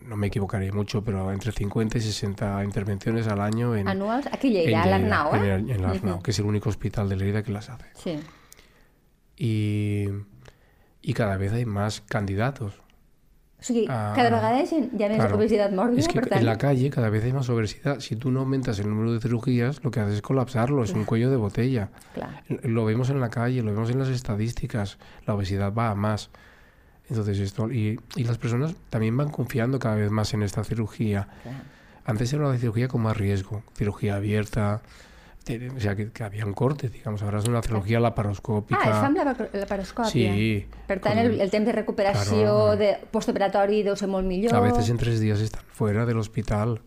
[0.08, 4.56] no me equivocaré mucho, pero entre 50 y 60 intervenciones al año en, Anuals, aquí
[4.58, 5.54] a en Lleida, a Lleida, l'Arnau, en eh?
[5.56, 6.24] en el Arnau, Ujú.
[6.24, 7.86] que es el único hospital de Lleida que las hace.
[7.96, 8.20] Sí.
[9.38, 10.06] Y,
[11.02, 12.80] y cada vez hay más candidatos.
[13.64, 15.36] O sigui, Ah, cada vegada hi ha, gent, hi ha més Claro.
[15.38, 16.40] obesitat Es que per tant...
[16.42, 18.02] en la calle cada vez hay más obesidad.
[18.02, 21.06] Si tú no aumentas el número de cirugías, lo que haces es colapsarlo, es un
[21.06, 21.88] cuello de botella.
[22.14, 22.44] Clar.
[22.64, 24.98] Lo vemos en la calle, lo vemos en las estadísticas.
[25.26, 26.30] La obesidad va a más.
[27.10, 31.30] Entonces esto y, y las personas también van confiando cada vez más en esta cirugía.
[32.06, 34.82] Antes era una cirugía con más riesgo, cirugía abierta,
[35.76, 37.22] o sea que, que había un corte, digamos.
[37.22, 38.80] Ahora es una cirugía laparoscópica.
[38.82, 40.10] Ah, es la, la paroscòpia.
[40.12, 42.78] Sí, Per tant, con- el, el temps de recuperació Claro.
[42.78, 44.56] de postoperatori deu ser molt millor.
[44.56, 46.80] A veces en tres días están fuera del hospital.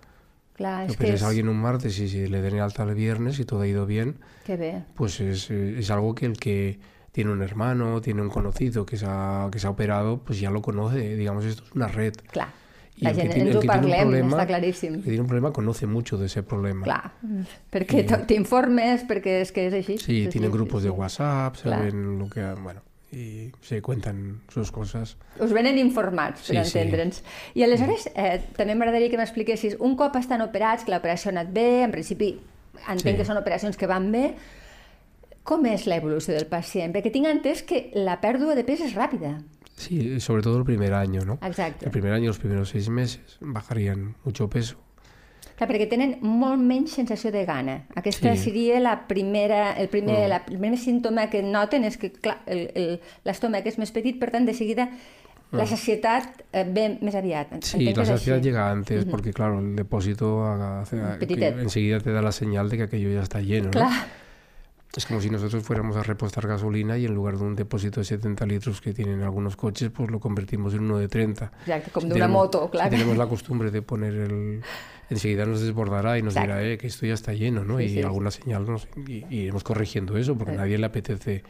[0.56, 1.22] Clar, és que és...
[1.22, 3.84] a alguien un martes y si le den alta el viernes y todo ha ido
[3.84, 4.16] bien,
[4.46, 4.84] Que bé.
[4.96, 6.80] pues es, es algo que el que
[7.12, 10.50] tiene un hermano, tiene un conocido que se, ha, que se ha operado, pues ya
[10.50, 11.14] lo conoce.
[11.16, 12.14] Digamos, esto es una red.
[12.32, 12.48] Clar.
[12.98, 14.94] La que gent tiene- ens ho que parlem, problema- està claríssim.
[14.94, 16.84] El que tiene un problema conoce mucho de ese problema.
[16.84, 17.12] Clar,
[17.70, 19.98] perquè I- t'informes, perquè és que és així.
[19.98, 20.94] Sí, tienen grupos de sí.
[20.96, 22.40] WhatsApp, saben lo que...
[22.62, 22.80] Bueno,
[23.12, 25.16] y se cuentan sus cosas.
[25.40, 26.78] Us venen informats, per Sí, sí.
[26.78, 27.22] entendre'ns.
[27.54, 31.52] I aleshores, eh, també m'agradaria que m'expliquessis, un cop estan operats, que l'operació ha anat
[31.52, 32.38] bé, en principi
[32.88, 33.16] entenc Sí.
[33.16, 34.34] que són operacions que van bé,
[35.44, 36.92] com és l'evolució del pacient?
[36.94, 39.42] Perquè tinc entès que la pèrdua de pes és ràpida.
[39.76, 41.38] Sí, sobre todo el primer año, ¿no?
[41.42, 41.84] Exacte.
[41.84, 44.76] El primer año, los primeros seis meses, bajarían mucho peso.
[45.56, 47.86] Clar, perquè tenen molt menys sensació de gana.
[47.96, 48.42] Aquesta Sí.
[48.50, 50.28] seria la primera, el, primer, Mm.
[50.28, 52.42] la, el primer símptoma que noten és que clar,
[53.24, 54.90] l'estómac és més petit, per tant, de seguida
[55.52, 57.52] la sacietat eh, ve més aviat.
[57.52, 57.58] Ah.
[57.62, 58.48] Sí, la saciedad així.
[58.48, 60.98] llega antes, porque claro, el depósito haga- hace-
[61.60, 63.70] enseguida te da la señal de que aquello ya está lleno.
[63.72, 63.88] ¿no?
[64.94, 68.04] Es como si nosotros fuéramos a repostar gasolina y en lugar de un depósito de
[68.04, 71.52] 70 litros que tienen algunos coches, pues lo convertimos en uno de 30.
[71.66, 72.84] exacte, com Si d'una tenemos- moto, clar.
[72.86, 74.62] Si tenemos la costumbre de poner el...
[75.10, 76.56] Enseguida nos desbordará y nos Exacto.
[76.56, 77.78] dirá eh, que esto ya está lleno, ¿no?
[77.78, 78.02] Sí, y sí.
[78.02, 78.88] alguna señal nos...
[79.06, 81.44] Y, y iremos corrigiendo eso, porque a nadie le apetece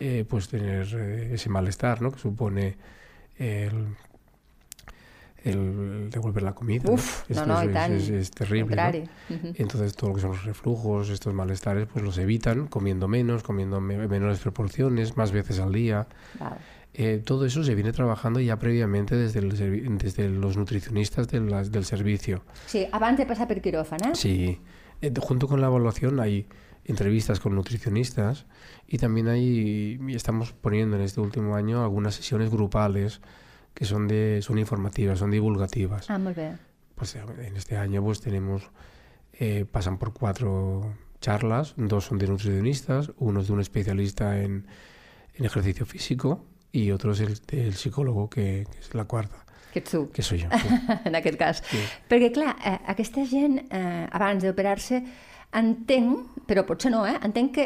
[0.00, 2.10] eh, pues tener eh, ese malestar, ¿no?
[2.10, 2.76] Que supone
[3.38, 3.86] el,
[5.44, 6.84] el devolver la comida.
[6.86, 6.92] ¿no?
[6.94, 8.92] Uf, no, Esto no, es, es- es terrible, ¿no?
[9.54, 13.80] Entonces todo lo que son los reflujos, estos malestares, pues los evitan comiendo menos, comiendo
[13.80, 16.06] me- menores proporciones, más veces al día.
[16.40, 16.56] Val.
[16.96, 21.72] Eh, todo eso se viene trabajando ya previamente desde, el desde los nutricionistas de las-
[21.72, 22.44] del servicio.
[22.66, 24.14] Sí, abans de passar per quiròfan, eh?
[24.14, 24.60] Sí,
[25.02, 26.46] eh, junto con la evaluación hay
[26.84, 28.46] entrevistas con nutricionistas
[28.86, 33.20] y también hay, estamos poniendo en este último año algunas sesiones grupales
[33.74, 36.08] que son, de, son informativas, son divulgativas.
[36.10, 36.52] Ah, molt bé.
[36.94, 38.70] Pues eh, en este año pues tenemos,
[39.32, 44.66] eh, pasan por cuatro charlas, dos son de nutricionistas, uno es de un especialista en,
[45.34, 49.80] en ejercicio físico y otro es el del psicólogo, que, que es la cuarta, Que
[49.80, 50.48] ets tu, que soy yo.
[50.52, 50.68] sí.
[51.04, 51.62] en aquest cas.
[51.66, 51.78] Sí.
[52.08, 55.00] Perquè, clar, eh, aquesta gent, eh, abans d'operar-se,
[55.54, 57.16] entenc, però potser no, eh?
[57.26, 57.64] entenc que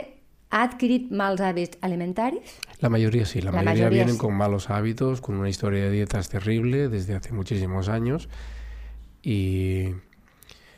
[0.51, 2.59] ha adquirit mals hàbits alimentaris.
[2.81, 4.21] La mayoría sí, la, La mayoría, mayoría vienen sí.
[4.21, 8.29] con malos hábitos, con una historia de dietas terrible desde hace muchísimos años
[9.23, 9.89] y,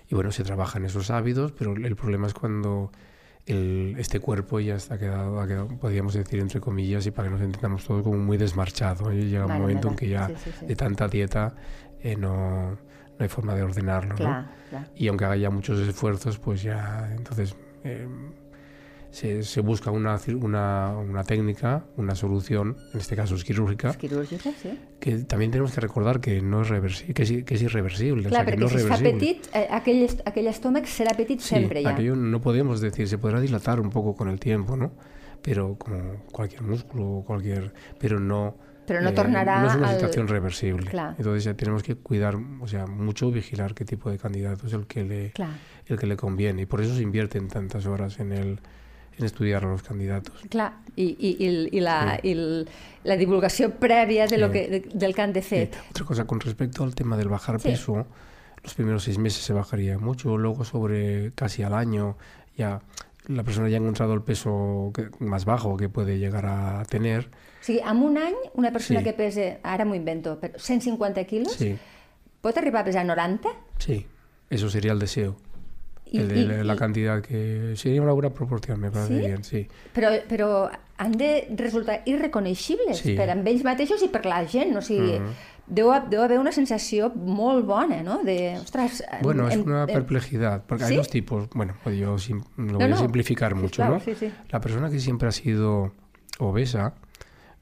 [0.09, 2.90] y bueno, se trabajan esos hábitos, pero el problema es cuando
[3.46, 7.33] el- este cuerpo ya está quedado, ha quedado, podríamos decir entre comillas, y para que
[7.33, 9.12] nos entendamos todos, como muy desmarchado.
[9.12, 10.66] Y llega Vale, un momento en que ya Sí, sí, sí.
[10.66, 11.54] de tanta dieta
[12.02, 12.76] eh, no, no
[13.18, 14.14] hay forma de ordenarlo.
[14.18, 14.48] ¿no?
[14.96, 18.06] Y aunque haga ya muchos esfuerzos, pues ya entonces eh,
[19.10, 23.96] se, se busca una, una, una técnica, una solución, en este caso es quirúrgica, És
[23.96, 24.78] quirúrgica, sí.
[25.00, 28.26] que también tenemos que recordar que no es reversible, que es, que es irreversible.
[28.26, 29.34] o Clar, sea, que no es si es fa reversible.
[29.34, 31.90] petit, eh, aquell, est- aquell estómac serà petit Sí, sempre ja.
[31.90, 34.92] aquello no podemos decir, se podrá dilatar un poco con el tiempo, ¿no?
[35.42, 37.72] Pero como cualquier músculo o cualquier...
[37.98, 38.56] Pero no...
[38.86, 40.90] Pero no tornará No es una al- situación reversible.
[40.90, 41.14] Claro.
[41.16, 44.86] Entonces ya tenemos que cuidar, o sea, mucho vigilar qué tipo de candidato es el
[44.86, 45.50] que le, Clar,
[45.86, 46.62] el que le conviene.
[46.62, 48.58] Y por eso se invierten tantas horas en, el,
[49.20, 50.35] en estudiar a los candidatos.
[50.48, 50.72] clar.
[50.96, 52.68] I, i, i, el- i, la, i el,
[53.04, 54.52] la divulgació prèvia de lo Sí.
[54.52, 55.62] que, de, del que han de fer.
[55.62, 57.68] Eh, otra cosa, con respecto al tema del bajar Sí.
[57.68, 58.06] peso,
[58.62, 62.16] los primeros seis meses se bajaría mucho, luego sobre casi al año
[62.56, 62.80] ya
[63.26, 67.28] la persona ya ha encontrado el peso que- más bajo que puede llegar a tener,
[67.61, 69.04] O sigui, en un any, una persona Sí.
[69.04, 71.76] que pesa, ara m'ho invento, però 150 quilos, sí,
[72.40, 73.48] pot arribar a pesar 90?
[73.78, 74.06] sí,
[74.48, 75.37] eso sería el deseo.
[76.12, 79.26] I- El de i- la i- cantidad que sería una buena proporción, me parece ¿Sí?
[79.26, 79.68] bien, sí.
[79.94, 80.68] Però, però
[80.98, 83.14] han de resultar irreconeixibles Sí.
[83.14, 84.74] per amb ells mateixos i per la gent.
[84.76, 85.20] O sigui,
[85.66, 88.18] deu, ha- deu haver una sensació molt bona, no?
[88.24, 89.04] De, ostres...
[89.22, 90.96] Bueno, em- una em- perplejidad, porque hay ¿Sí?
[90.96, 91.48] dos tipos.
[91.54, 92.96] Bueno, yo sim- lo No, voy no.
[92.96, 94.00] a simplificar Sí, mucho, claro, ¿no?
[94.00, 94.32] sí, sí.
[94.50, 95.92] La persona que siempre ha sido
[96.38, 96.94] obesa,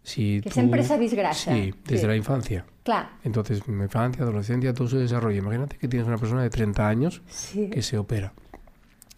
[0.08, 1.14] si Que tú- s'ha vist.
[1.34, 2.06] Sí, desde Sí.
[2.06, 2.64] la infancia.
[2.82, 5.36] Clar, Entonces, infancia, adolescencia, todo su desarrollo.
[5.38, 7.68] Imagínate que tienes una persona de 30 años sí.
[7.70, 8.32] que se opera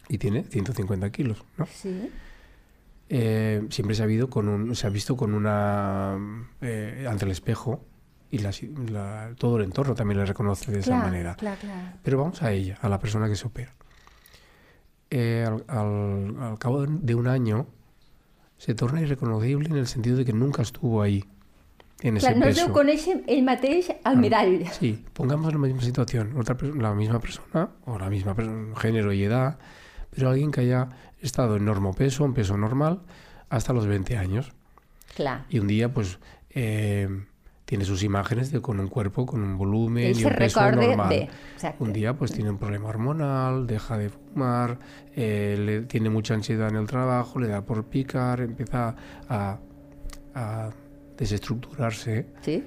[0.09, 1.67] y tiene 150 kilos, ¿no?
[1.67, 2.11] Sí,
[3.13, 6.17] Eh, siempre se ha, habido con un, se ha visto con una...
[6.61, 7.85] eh, ante el espejo
[8.31, 8.53] y la-
[8.93, 11.35] la- todo el entorno también le reconoce de esa manera.
[11.35, 11.97] clar, clar.
[12.05, 13.75] Pero vamos a ella, a la persona que se opera.
[15.11, 17.67] Eh, al, al- al cabo de un año
[18.61, 21.25] se torna irreconocible en el sentido de que nunca estuvo ahí,
[22.03, 22.67] en ese Clar, no es peso.
[22.69, 24.69] deu conèixer ell mateix al mirall.
[24.77, 29.25] Sí, pongamos la misma situación, otra la misma persona, o la misma per- género y
[29.25, 29.57] edad,
[30.13, 30.89] pero alguien que haya
[31.21, 33.01] estado en normopeso, en peso normal,
[33.49, 34.53] hasta los 20 años.
[35.17, 35.45] Clar.
[35.49, 36.19] Y un día, pues,
[36.51, 37.09] eh,
[37.71, 41.09] tiene sus imágenes de con un cuerpo, con un volumen y un peso normal.
[41.79, 44.81] Un día pues tiene un problema hormonal, deja de fumar,
[45.15, 48.97] eh, le- tiene mucha ansiedad en el trabajo, le da por picar, empieza
[49.29, 49.59] a,
[50.35, 50.71] a
[51.17, 52.65] desestructurarse, Sí?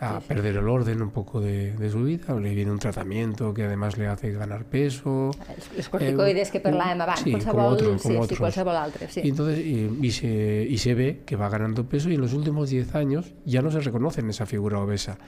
[0.00, 0.28] A Sí, sí.
[0.28, 3.98] perder el orden un poco de, de su vida, le viene un tratamiento que además
[3.98, 5.30] le hace ganar peso.
[5.76, 8.38] Els, corticoides Eh, que parlàvem abans, sí, qualsevol, como otros, como sí, sí, otros.
[8.40, 9.20] qualsevol altre, sí.
[9.24, 12.32] Y entonces y, y se, y se ve que va ganando peso y en los
[12.32, 15.18] últimos 10 años ya no se reconoce en esa figura obesa.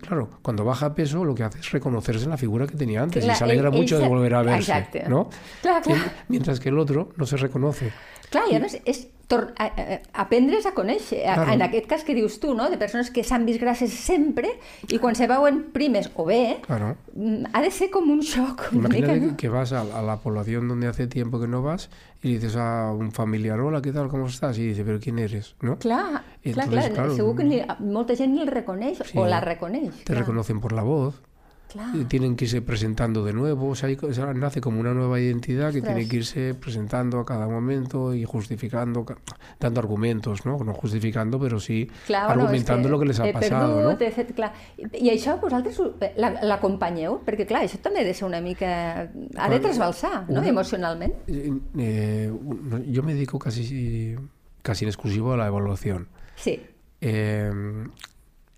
[0.00, 3.24] Claro, cuando baja peso lo que hace es reconocerse en la figura que tenía antes
[3.24, 5.08] Clar, y se alegra ell- ell mucho de se- volver a verse, Exacte.
[5.08, 5.28] ¿no?
[5.62, 5.98] Clar, clar.
[6.28, 7.90] Mientras que el otro no se reconoce.
[8.30, 11.52] Clar, i a més, és tor a, a, aprendre's a conèixer, a, Claro.
[11.52, 12.70] en aquest cas que dius tu, no?
[12.70, 14.48] de persones que s'han vist grasses sempre
[14.88, 16.96] i quan se veuen primes o bé, Claro.
[17.14, 19.36] mm, ha de ser com un xoc una mica, Imagínate no?
[19.36, 21.90] que, vas a, a la población donde hace tiempo que no vas
[22.22, 24.08] y dices a un familiar, hola, ¿qué tal?
[24.08, 24.58] ¿Cómo estás?
[24.58, 25.54] Y dice, ¿pero quién eres?
[25.60, 25.78] ¿No?
[25.78, 29.16] Clar, I clar, entonces, clar, claro, segur que ni, molta gent ni el reconeix Sí.
[29.18, 29.94] o la reconeix.
[29.98, 30.20] Te clar.
[30.20, 31.20] reconocen por la voz,
[31.68, 31.94] Clar.
[31.94, 33.98] y tienen que irse presentando de nuevo, o sea, hay
[34.34, 35.94] nace como una nueva identidad que Ostras.
[35.96, 39.18] tiene que irse presentando a cada momento y justificando, ca-
[39.60, 40.56] dando argumentos, ¿no?
[40.64, 43.96] No justificando, pero sí Clar, bueno, argumentando que lo que les ha perdut, ¿no?
[44.12, 44.52] fet, clar.
[44.78, 45.78] I, això vosaltres
[46.16, 47.20] l'acompanyeu?
[47.26, 49.10] Perquè, clar, això també ha de ser una mica...
[49.36, 51.12] Ha de trasbalsar, no?, una- emocionalment.
[51.26, 54.16] Eh, eh, no, yo me dedico casi,
[54.62, 56.08] casi en exclusivo a la evaluación.
[56.36, 56.60] Sí,
[57.00, 57.52] Eh,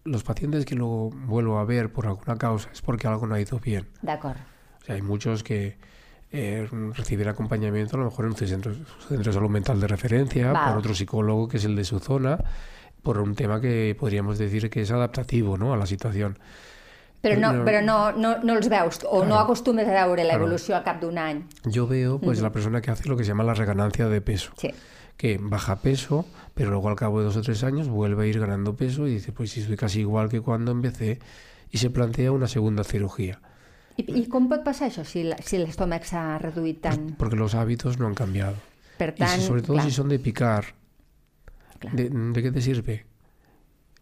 [0.04, 3.40] los pacientes que luego vuelvo a ver por alguna causa es porque algo no ha
[3.40, 3.86] ido bien.
[4.02, 4.36] d'acord.
[4.82, 5.76] O sea, hay muchos que
[6.32, 10.52] eh, reciben acompañamiento a lo mejor en un centro, centro de salud mental de referencia,
[10.52, 10.70] Val.
[10.70, 12.38] por otro psicólogo que es el de su zona,
[13.02, 15.72] por un tema que podríamos decir que es adaptativo ¿no?
[15.72, 16.38] a la situación.
[17.22, 17.64] Però no, No.
[17.66, 19.40] però no, no, no els veus, o no Claro.
[19.44, 20.38] acostumes a veure Claro.
[20.38, 21.44] l'evolució al cap d'un any.
[21.64, 24.52] Yo veo pues la persona que hace lo que se llama la reganancia de peso,
[24.56, 24.70] Sí.
[25.18, 28.40] que baja peso, pero luego al cabo de dos o tres años vuelve a ir
[28.40, 31.18] ganando peso y dice, pues si estoy casi igual que cuando empecé,
[31.70, 33.38] y se plantea una segunda cirugía,
[33.98, 37.16] I, I com pot passar això si, la- si l'estómac s'ha reduït tant?
[37.18, 38.54] porque los hábitos no han cambiado.
[38.96, 40.64] Per Y tant, si- sobre todo clar, si son de picar.
[41.92, 43.04] ¿De, de qué te sirve?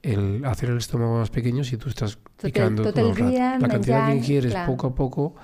[0.03, 3.31] El hacer el estómago más pequeño si tú estás picando todo el el rato.
[3.31, 4.67] día La cantidad que ingieres clar.
[4.67, 5.35] poco a poco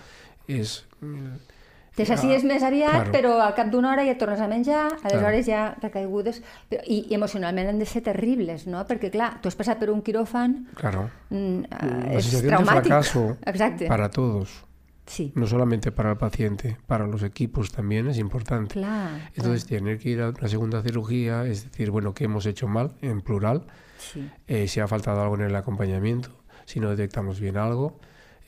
[0.47, 0.87] es...
[1.01, 1.53] mm,
[1.95, 3.13] Te sacies més aviat, Claro.
[3.15, 6.41] però al cap d'una hora ja tornes a menjar, aleshores ja recaigudes...
[6.69, 8.81] Però, i, I emocionalment han de ser terribles, no?
[8.89, 11.05] Perquè, clar, tu has passat per un quiròfan, Claro.
[11.31, 12.89] mm, eh, és sensación de traumàtic.
[12.91, 13.87] fracaso Exacte.
[13.87, 14.65] para todos,
[15.07, 18.73] Sí, no solamente para el paciente, para los equipos también es importante.
[18.75, 19.31] clar.
[19.37, 22.95] Entonces tener que ir a una segunda cirugía es decir, bueno, ¿qué hemos hecho mal?
[23.03, 23.67] En plural.
[23.99, 24.31] Sí.
[24.47, 26.31] eh, si ha faltado algo en el acompañamiento,
[26.65, 27.99] si no detectamos bien algo.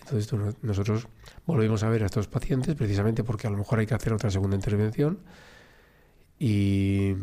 [0.01, 1.09] Entonces tú nosotros
[1.47, 4.31] volvemos a ver a estos pacientes precisamente porque a lo mejor hay que hacer otra
[4.31, 5.19] segunda intervención
[6.39, 7.15] y,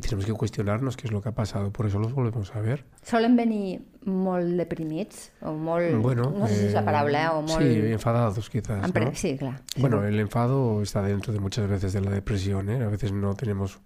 [0.00, 1.70] tenemos que cuestionarnos qué es lo que ha pasado.
[1.70, 2.84] Por eso los volvemos a ver.
[3.04, 5.94] Solen venir molt deprimits, o molt...
[6.02, 7.62] Bueno, no sé si és la eh, paraula, eh, o molt...
[7.62, 8.82] Sí, enfadados quizás.
[8.82, 9.14] Empre- ¿no?
[9.14, 9.62] Sí, clar.
[9.72, 9.80] sí.
[9.80, 12.70] Bueno, el enfado está dentro de muchas veces de la depresión.
[12.70, 12.82] ¿eh?
[12.82, 13.78] A veces no tenemos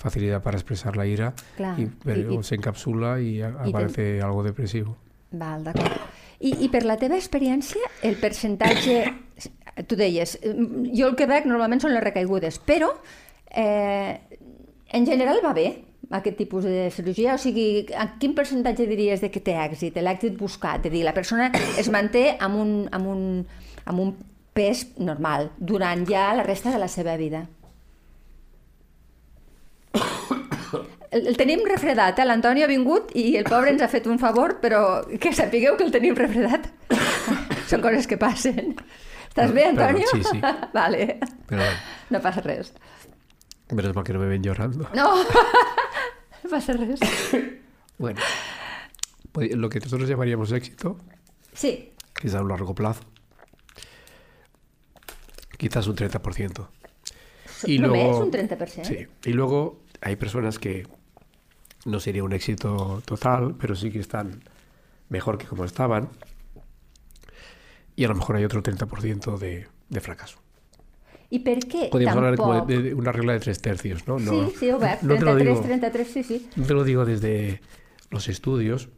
[0.00, 1.78] facilidad para expresar la ira Clar.
[1.78, 4.96] y, pero I- i- se encapsula y a- aparece algo depresivo.
[5.30, 5.92] Val, d'acord.
[6.40, 9.04] I, I per la teva experiència, el percentatge...
[9.86, 10.50] Tu deies, eh,
[10.96, 12.88] jo el que veig normalment són les recaigudes, però
[13.54, 14.18] eh,
[14.92, 15.68] en general va bé
[16.10, 17.36] aquest tipus de cirurgia?
[17.36, 20.82] O sigui, en quin percentatge diries de que té èxit, l'èxit buscat?
[20.82, 23.22] De dir, la persona es manté amb un, amb un,
[23.86, 24.10] amb un
[24.52, 27.46] pes normal durant ja la resta de la seva vida.
[31.10, 32.24] El, tenim refredat, eh?
[32.26, 35.84] L'Antoni ha vingut i el pobre ens ha fet un favor, però que sapigueu que
[35.88, 36.68] el tenim refredat.
[37.70, 38.74] Són coses que passen.
[39.30, 40.06] Estàs bé, Antonio?
[40.12, 40.40] sí, sí.
[40.74, 41.18] Vale.
[41.46, 41.62] Pero
[42.10, 42.72] No passa res.
[43.70, 44.88] menos mal que no me ven llorando.
[44.94, 45.22] No,
[46.42, 46.98] no passa res.
[47.98, 48.18] Bueno,
[49.32, 50.98] pues lo que nosotros llamaríamos éxito,
[51.52, 53.02] Sí, quizás a un largo plazo,
[55.58, 56.66] quizás un 30%.
[57.66, 58.84] Y només luego- un 30%.
[58.84, 60.86] Sí, y luego hay personas que
[61.84, 64.42] no sería un éxito total, pero sí que están
[65.08, 66.08] mejor que como estaban.
[67.96, 70.38] Y a lo mejor hay otro 30% de, de fracaso.
[71.30, 74.18] I per què Podríamos hablar como de, de una regla de tres tercios, ¿no?
[74.18, 75.02] No, Sí, sí, obert.
[75.06, 76.50] no te lo 33, digo, 33, sí, sí.
[76.56, 77.60] no te lo digo desde
[78.10, 78.88] los estudios,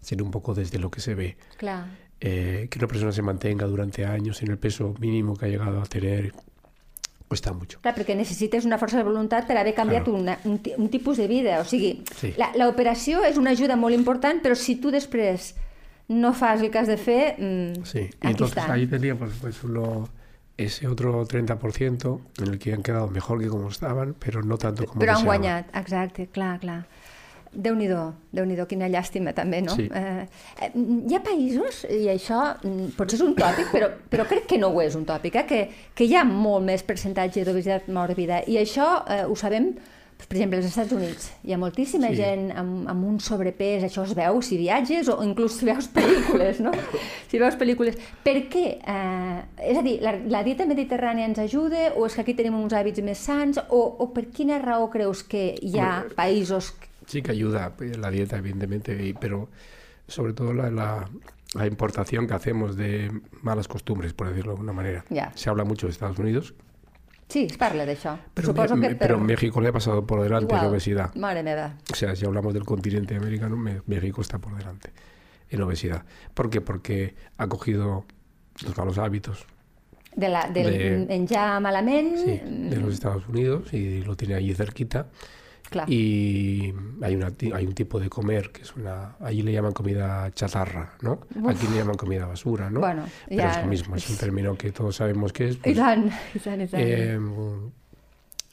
[0.00, 1.36] sino un poco desde lo que se ve.
[1.58, 1.86] Clar.
[2.20, 5.82] Eh, que una persona se mantenga durante años en el peso mínimo que ha llegado
[5.82, 6.32] a tener
[7.28, 7.80] cuesta mucho.
[7.80, 10.18] Clar, perquè necessites una força de voluntat per haver canviat Claro.
[10.20, 11.60] una, un, un tipus de vida.
[11.60, 12.34] O sigui, Sí.
[12.36, 15.54] la- l'operació és una ajuda molt important, però si tu després
[16.08, 18.70] no fas el que has de fer, mm, Sí, y aquí entonces està.
[18.72, 20.08] ahí teníamos pues uno,
[20.56, 24.84] ese otro 30% en el que han quedado mejor que como estaban, pero no tanto
[24.86, 26.86] como Però han guanyat, exacte, clar, clar.
[27.54, 27.76] Déu
[28.48, 29.74] nhi déu quina llàstima també, no?
[29.78, 29.86] Sí.
[29.94, 30.26] Eh,
[30.60, 34.58] eh, hi ha països, i això mm, potser és un tòpic, però, però crec que
[34.58, 35.46] no ho és un tòpic, eh?
[35.48, 35.64] que,
[35.94, 39.72] que hi ha molt més percentatge d'obesitat mòrbida, i això eh, ho sabem,
[40.24, 41.24] per exemple, als Estats Units.
[41.44, 42.16] Hi ha moltíssima Sí.
[42.20, 46.60] gent amb, amb un sobrepès, això es veu si viatges o inclús si veus pel·lícules,
[46.64, 46.70] no?
[47.28, 47.98] Si veus pel·lícules.
[48.24, 48.64] Per què?
[48.80, 52.54] Eh, és a dir, la, la dieta mediterrània ens ajuda o és que aquí tenim
[52.56, 56.72] uns hàbits més sants o, o per quina raó creus que hi ha països...
[57.06, 59.48] Sí que ayuda pues, la dieta, evidentemente, pero
[60.08, 61.08] sobre todo la, la,
[61.54, 63.10] la importación que hacemos de
[63.42, 65.04] malas costumbres, por decirlo de alguna manera.
[65.10, 65.32] Ya.
[65.34, 66.54] Se habla mucho de Estados Unidos,
[67.26, 68.18] Sí, es parla d'això.
[68.34, 71.14] pero, Suposo que pero México le ha pasado por delante la obesidad.
[71.14, 71.74] Mare meva.
[71.90, 74.92] O sea, si hablamos del continente americano, Me- México está por delante
[75.48, 76.04] en obesidad.
[76.34, 76.60] ¿Por qué?
[76.60, 78.04] Porque ha cogido
[78.62, 79.46] los malos hábitos
[80.14, 82.14] De la, del De- menjar malament...
[82.18, 85.06] sí, de los Estados Unidos y lo tiene allí cerquita.
[85.88, 86.72] Y
[87.02, 89.16] hay, una, hay un tipo de comer que es una...
[89.20, 91.20] Allí le llaman comida chatarra, ¿no?
[91.48, 92.80] Aquí le llaman comida basura, ¿no?
[92.80, 95.56] Bueno, Pero ya- es lo mismo, es un término que todos sabemos que es.
[95.56, 96.82] Pues, tant, i tant, i tant.
[96.84, 97.18] eh,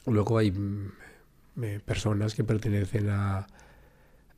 [0.06, 0.92] luego hay mm,
[1.62, 3.46] eh, personas que pertenecen a,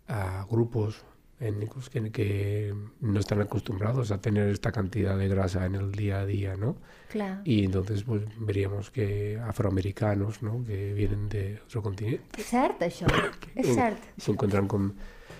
[0.09, 1.03] a grupos
[1.45, 6.21] étnicos que, que no están acostumbrados a tener esta cantidad de grasa en el día
[6.21, 6.77] a día, ¿no?
[7.09, 7.43] Clar.
[7.45, 10.65] Y entonces pues veríamos que afroamericanos, ¿no?
[10.65, 13.07] Que vienen de otro continente, cert, això.
[13.55, 13.99] És eh, cert.
[14.19, 14.95] se encuentran con...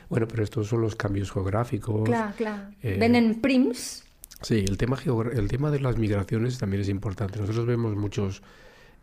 [0.09, 2.05] Bueno, pero estos son los cambios geográficos.
[2.05, 2.71] Clar, clar.
[2.83, 4.05] eh, Venen prims.
[4.43, 4.99] Sí, el tema,
[5.33, 7.41] el tema de las migraciones también es importante.
[7.41, 8.43] Nosotros vemos muchos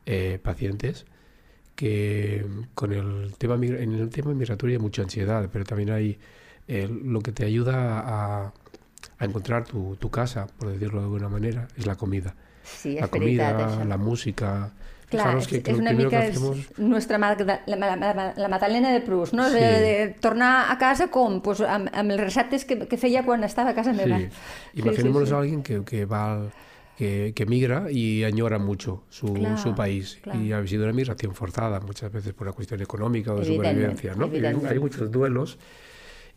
[0.05, 1.05] eh, pacientes
[1.75, 6.19] que con el tema en el tema migratorio hay mucha ansiedad, pero también hay
[6.71, 8.53] eh, lo que te ayuda a,
[9.19, 12.33] a encontrar tu, tu casa, por decirlo de alguna manera, es la comida.
[12.63, 13.87] Sí, és la veritat, comida, això.
[13.89, 14.71] la música.
[15.11, 18.47] Clar, és, que, que és una mica que és hacemos nostra Magda, la, la, la,
[18.47, 19.49] Magdalena de Prus, no?
[19.49, 19.55] Sí.
[19.59, 21.41] De, de tornar a casa com?
[21.43, 24.21] Pues amb, amb els receptes que, que feia quan estava a casa meva.
[24.21, 24.29] Sí.
[24.79, 26.51] Imaginémonos a alguien que, que va al-
[27.01, 30.19] que, que migra y añora mucho su, Claro, su país.
[30.21, 30.39] claro.
[30.39, 34.13] Y ha sido una migración forzada, muchas veces por una cuestión económica o de supervivencia.
[34.15, 34.29] ¿no?
[34.69, 35.57] Hay muchos duelos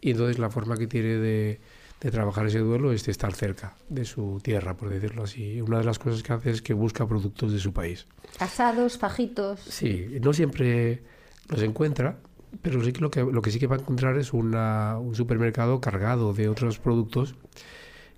[0.04, 1.60] y entonces la forma que tiene de,
[2.00, 5.60] de trabajar ese duelo es de estar cerca de su tierra, por decirlo así.
[5.62, 8.06] Una de las cosas que hace es que busca productos de su país.
[8.38, 9.60] Asados, fajitos...
[9.60, 11.02] Sí, no siempre
[11.48, 12.18] los encuentra,
[12.60, 15.14] pero sí que lo que, lo que sí que va a encontrar es una- un
[15.14, 17.34] supermercado cargado de otros productos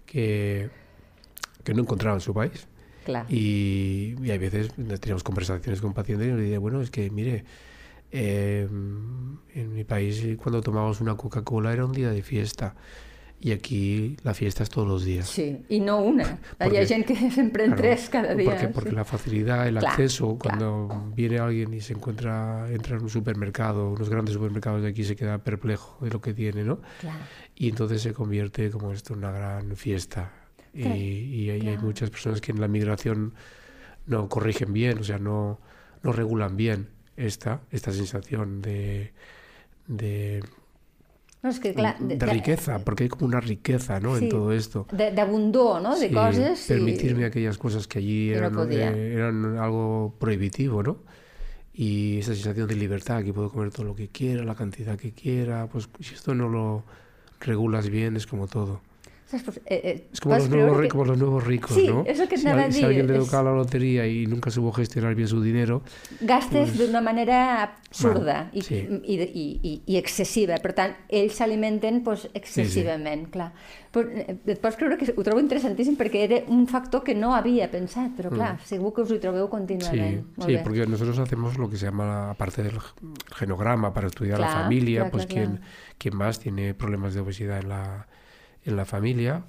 [0.04, 0.68] que,
[1.64, 2.66] que no encontraba en su país.
[3.04, 3.26] Clar.
[3.32, 4.70] Y, y hay veces
[5.00, 7.44] tenemos conversaciones con pacientes y nos dicen, bueno, es que mire,
[8.12, 12.74] eh, en mi país cuando tomábamos una Coca-Cola era un día de fiesta
[13.38, 15.28] y aquí la fiesta es todos los días.
[15.28, 16.38] Sí, i no una.
[16.58, 18.50] Porque- ha gent que pren Claro, tres cada dia.
[18.50, 18.96] Porque, porque sí.
[18.96, 20.86] la facilidad, el Claro, acceso, claro.
[20.88, 25.04] cuando viene alguien y se encuentra, entra en un supermercado, unos grandes supermercados de aquí,
[25.04, 26.80] se queda perplejo de lo que tiene, ¿no?
[27.00, 27.18] Clar.
[27.54, 30.32] Y entonces se convierte como esto en una gran fiesta.
[30.72, 31.82] Y, Claro, y hay, hay claro.
[31.82, 33.34] muchas personas que en la migración
[34.06, 35.60] no corrigen bien, o sea, no,
[36.02, 39.12] no regulan bien esta, esta sensación de,
[39.86, 40.42] de,
[41.42, 44.16] No, és que, clar, de riqueza, porque hay como una riqueza ¿no?
[44.16, 44.24] Sí.
[44.24, 44.86] en todo esto.
[44.90, 46.64] de- d'abundor, no?, de Sí, coses.
[46.66, 48.90] permitirme aquellas cosas que allí no eran, podía.
[48.90, 50.98] eh, eran algo prohibitivo, ¿no?
[51.72, 55.12] Y esa sensación de libertad, que puedo comer todo lo que quiera, la cantidad que
[55.12, 56.82] quiera, pues si esto no lo
[57.38, 58.80] regulas bien es como todo.
[59.26, 59.42] ¿Sabes?
[59.44, 62.04] Pues, eh, eh, Es como los, nuevos, que- como los nuevos ricos, Sí, ¿no?
[62.06, 64.50] es lo que si, andaba a, a si alguien le toca la lotería y nunca
[64.52, 65.82] supo gestionar bien su dinero,
[66.20, 68.86] gastes d'una manera absurda i, sí.
[69.02, 70.54] i, i, i, i excessiva.
[70.62, 73.48] Per tant, ells s'alimenten doncs, excessivament, clar.
[73.90, 77.34] Però, eh, et pots creure que ho trobo interessantíssim perquè era un factor que no
[77.34, 80.22] havia pensat, però clar, segur que us hi trobeu sí, contínuament.
[80.36, 80.62] Molt sí, bé.
[80.62, 82.78] porque nosotros hacemos lo que se llama la parte del
[83.34, 85.60] genograma para estudiar la familia, claro, pues claro, quién,
[85.98, 88.06] quién más tiene problemas de obesidad en la,
[88.66, 89.44] en la familia,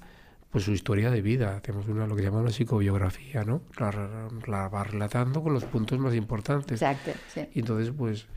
[0.50, 1.58] pues su historia de vida.
[1.58, 3.62] Hacemos una, lo que se llama una psicobiografía, ¿no?
[3.78, 6.82] La, la va relatando con los puntos más importantes.
[6.82, 7.48] Exacte, sí.
[7.54, 8.28] Y entonces, pues,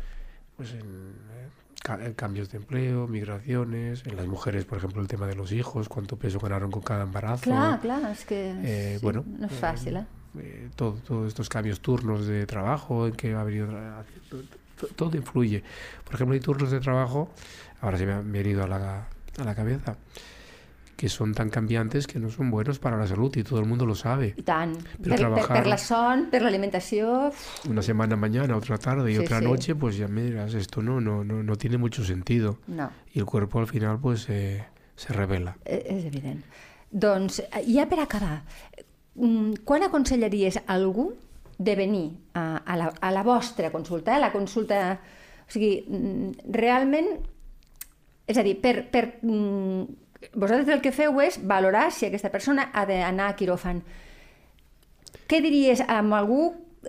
[0.56, 5.26] pues en, eh, en cambios de empleo, migraciones, en las mujeres, por ejemplo, el tema
[5.26, 7.44] de los hijos, cuánto peso ganaron con cada embarazo.
[7.44, 10.06] Clar, clar, és que Eh, sí, bueno, no és fàcil, eh?
[10.38, 13.68] eh, todo, todos estos cambios, turnos de trabajo, en que ha venido,
[14.96, 15.62] todo influye.
[16.04, 17.30] Por ejemplo, hay turnos de trabajo,
[17.80, 19.08] ahora se me ha venido a la,
[19.38, 19.96] a la cabeza,
[21.00, 23.86] que son tan cambiantes que no son buenos para la salud y todo el mundo
[23.86, 24.34] lo sabe.
[24.36, 24.76] I tant.
[25.00, 27.28] Però Per, per, trabajar- per la son, per l'alimentació...
[27.30, 29.44] uf, Una semana mañana, otra tarde y Sí, otra sí.
[29.46, 32.58] noche, pues ya me dirás, esto no, no, no, no tiene mucho sentido.
[32.66, 34.62] No, Y el cuerpo al final pues eh,
[34.94, 35.56] se revela.
[35.64, 36.44] eh, és evident.
[36.90, 38.42] Doncs, eh, ja per acabar,
[39.14, 41.14] mm, quan aconsellaries a algú
[41.56, 45.00] de venir a, a, la, a la vostra consulta, a la consulta...
[45.48, 47.08] O sigui, mm, realment...
[48.28, 49.84] És a dir, per, per, mm,
[50.34, 53.82] vosaltres el que feu és valorar si aquesta persona ha d'anar a quiròfan.
[55.30, 56.42] Què diries amb algú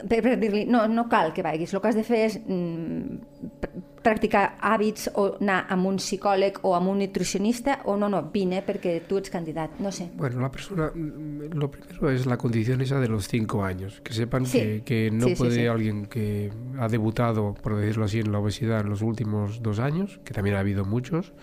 [0.07, 3.17] per, per dir-li, no, no cal que vagis, el que has de fer és mm,
[3.59, 8.21] pr- practicar hàbits o anar amb un psicòleg o amb un nutricionista o no, no,
[8.33, 10.07] vine perquè tu ets candidat, no sé.
[10.15, 13.99] Bueno, la persona, mm, lo primero es la condición esa de los cinco años.
[14.01, 14.59] Que sepan Sí.
[14.59, 15.67] que, que no Sí, sí, puede sí.
[15.67, 20.19] alguien que ha debutado, por decirlo así, en la obesidad en los últimos dos años,
[20.23, 21.33] que también ha habido muchos.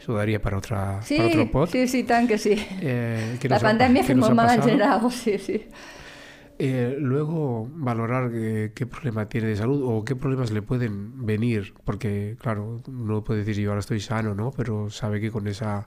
[0.00, 1.68] Eso daría para, otra, Sí, para otro pod.
[1.70, 2.54] sí, sí, tant que sí.
[2.80, 3.66] Eh, que la nos ha-
[4.06, 4.68] que nos pasado.
[4.68, 5.66] general, sí, sí.
[6.60, 11.72] Eh, luego valorar eh, qué problema tiene de salud o qué problemas le pueden venir,
[11.84, 14.50] porque claro, no puede decir yo ahora estoy sano, ¿no?
[14.56, 15.86] Pero sabe que con esa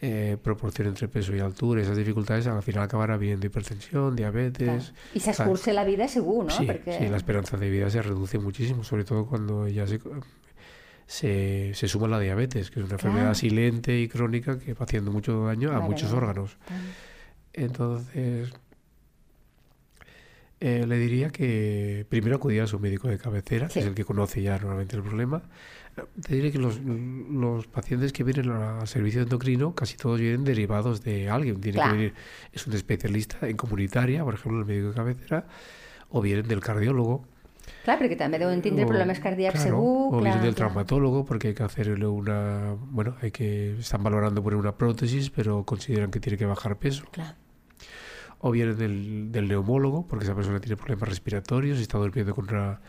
[0.00, 4.92] eh, proporción entre peso y altura, esas dificultades, al final acabará viendo hipertensión, diabetes.
[5.14, 6.50] I s'escurça la vida segur, no?
[6.50, 6.66] Sí,
[6.98, 10.00] sí, la esperanza de vida se reduce muchísimo, sobre todo cuando ya se,
[11.06, 15.10] se, se suma la diabetes, que es una enfermedad silente y crónica que va haciendo
[15.12, 16.26] mucho daño a Vale, muchos vale.
[16.26, 16.56] órganos.
[17.52, 18.52] Entonces,
[20.60, 23.74] eh, le diría que primero acudir a su médico de cabecera, Sí.
[23.74, 25.42] que es el que conoce ya normalmente el problema.
[25.96, 30.44] Eh, Te diré que los, los pacientes que vienen al servicio endocrino casi todos vienen
[30.44, 31.60] derivados de alguien.
[31.60, 31.92] Tiene Claro.
[31.92, 32.14] que venir,
[32.52, 35.46] es un especialista en comunitaria, por ejemplo, el médico de cabecera,
[36.08, 37.26] o vienen del cardiólogo.
[37.86, 40.14] Clar, perquè també deuen tindre o- problemes cardíacs claro, segur.
[40.16, 40.54] O clar, del clar.
[40.66, 42.74] traumatólogo porque hay que hacerle una.
[42.90, 43.78] Bueno, hay que.
[43.78, 47.04] Están valorando poner una prótesis, pero consideran que tiene que bajar peso.
[47.12, 47.36] Clar.
[48.40, 52.48] O vienen del, del neumólogo porque esa persona tiene problemas respiratorios y está durmiendo con
[52.52, 52.80] una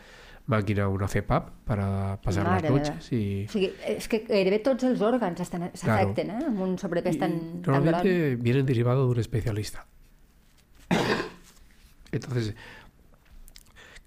[0.46, 2.78] máquina, una CPAP, para pasar Mare las meva.
[2.78, 3.12] noches.
[3.12, 6.44] Y, O sigui, és que gairebé tots els òrgans s'afecten, eh?
[6.48, 7.62] Amb un sobrepès tan, tan gran.
[7.84, 9.86] normalmente vienen derivados de un especialista.
[12.12, 12.54] Entonces,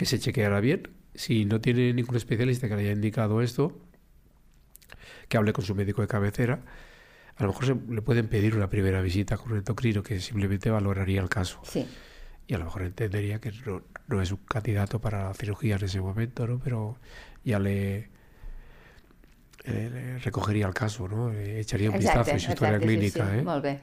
[0.02, 0.90] que se chequeará bien.
[1.14, 3.78] Si no tiene ningún especialista que le haya indicado esto,
[5.30, 6.64] que hable con su médico de cabecera.
[7.36, 10.72] A lo mejor se, le pueden pedir una primera visita con un endocrino que simplemente
[10.72, 11.62] valoraría el caso.
[11.64, 11.88] Sí.
[12.48, 15.86] y a lo mejor entendería que no, no es un candidato para la cirugía en
[15.86, 16.58] ese momento, ¿no?
[16.58, 16.98] Pero
[17.44, 18.10] ya le,
[19.66, 21.30] eh, le recogería el caso, ¿no?
[21.30, 23.38] Le echaría un vistazo en su historia clínica, sí, sí.
[23.40, 23.44] ¿eh?
[23.44, 23.80] Molt bé.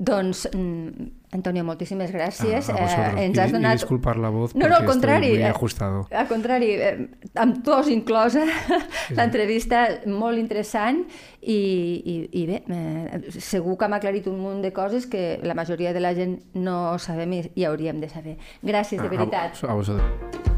[0.00, 0.88] Doncs, mm,
[1.32, 2.68] Antonio, moltíssimes gràcies.
[2.70, 3.14] A- a vosotros.
[3.20, 3.72] Eh, ens has donat...
[3.80, 5.30] disculpar la voz No, no, al contrari.
[5.30, 6.06] muy eh, ajustado.
[6.12, 8.44] Al contrari, eh, amb tos inclosa,
[9.10, 11.02] l'entrevista molt interessant
[11.42, 15.54] i, i, i bé, eh, segur que m'ha aclarit un munt de coses que la
[15.58, 18.36] majoria de la gent no sabem i, i hauríem de saber.
[18.62, 19.58] Gràcies, de A- veritat.
[19.64, 20.57] A, a vosotros.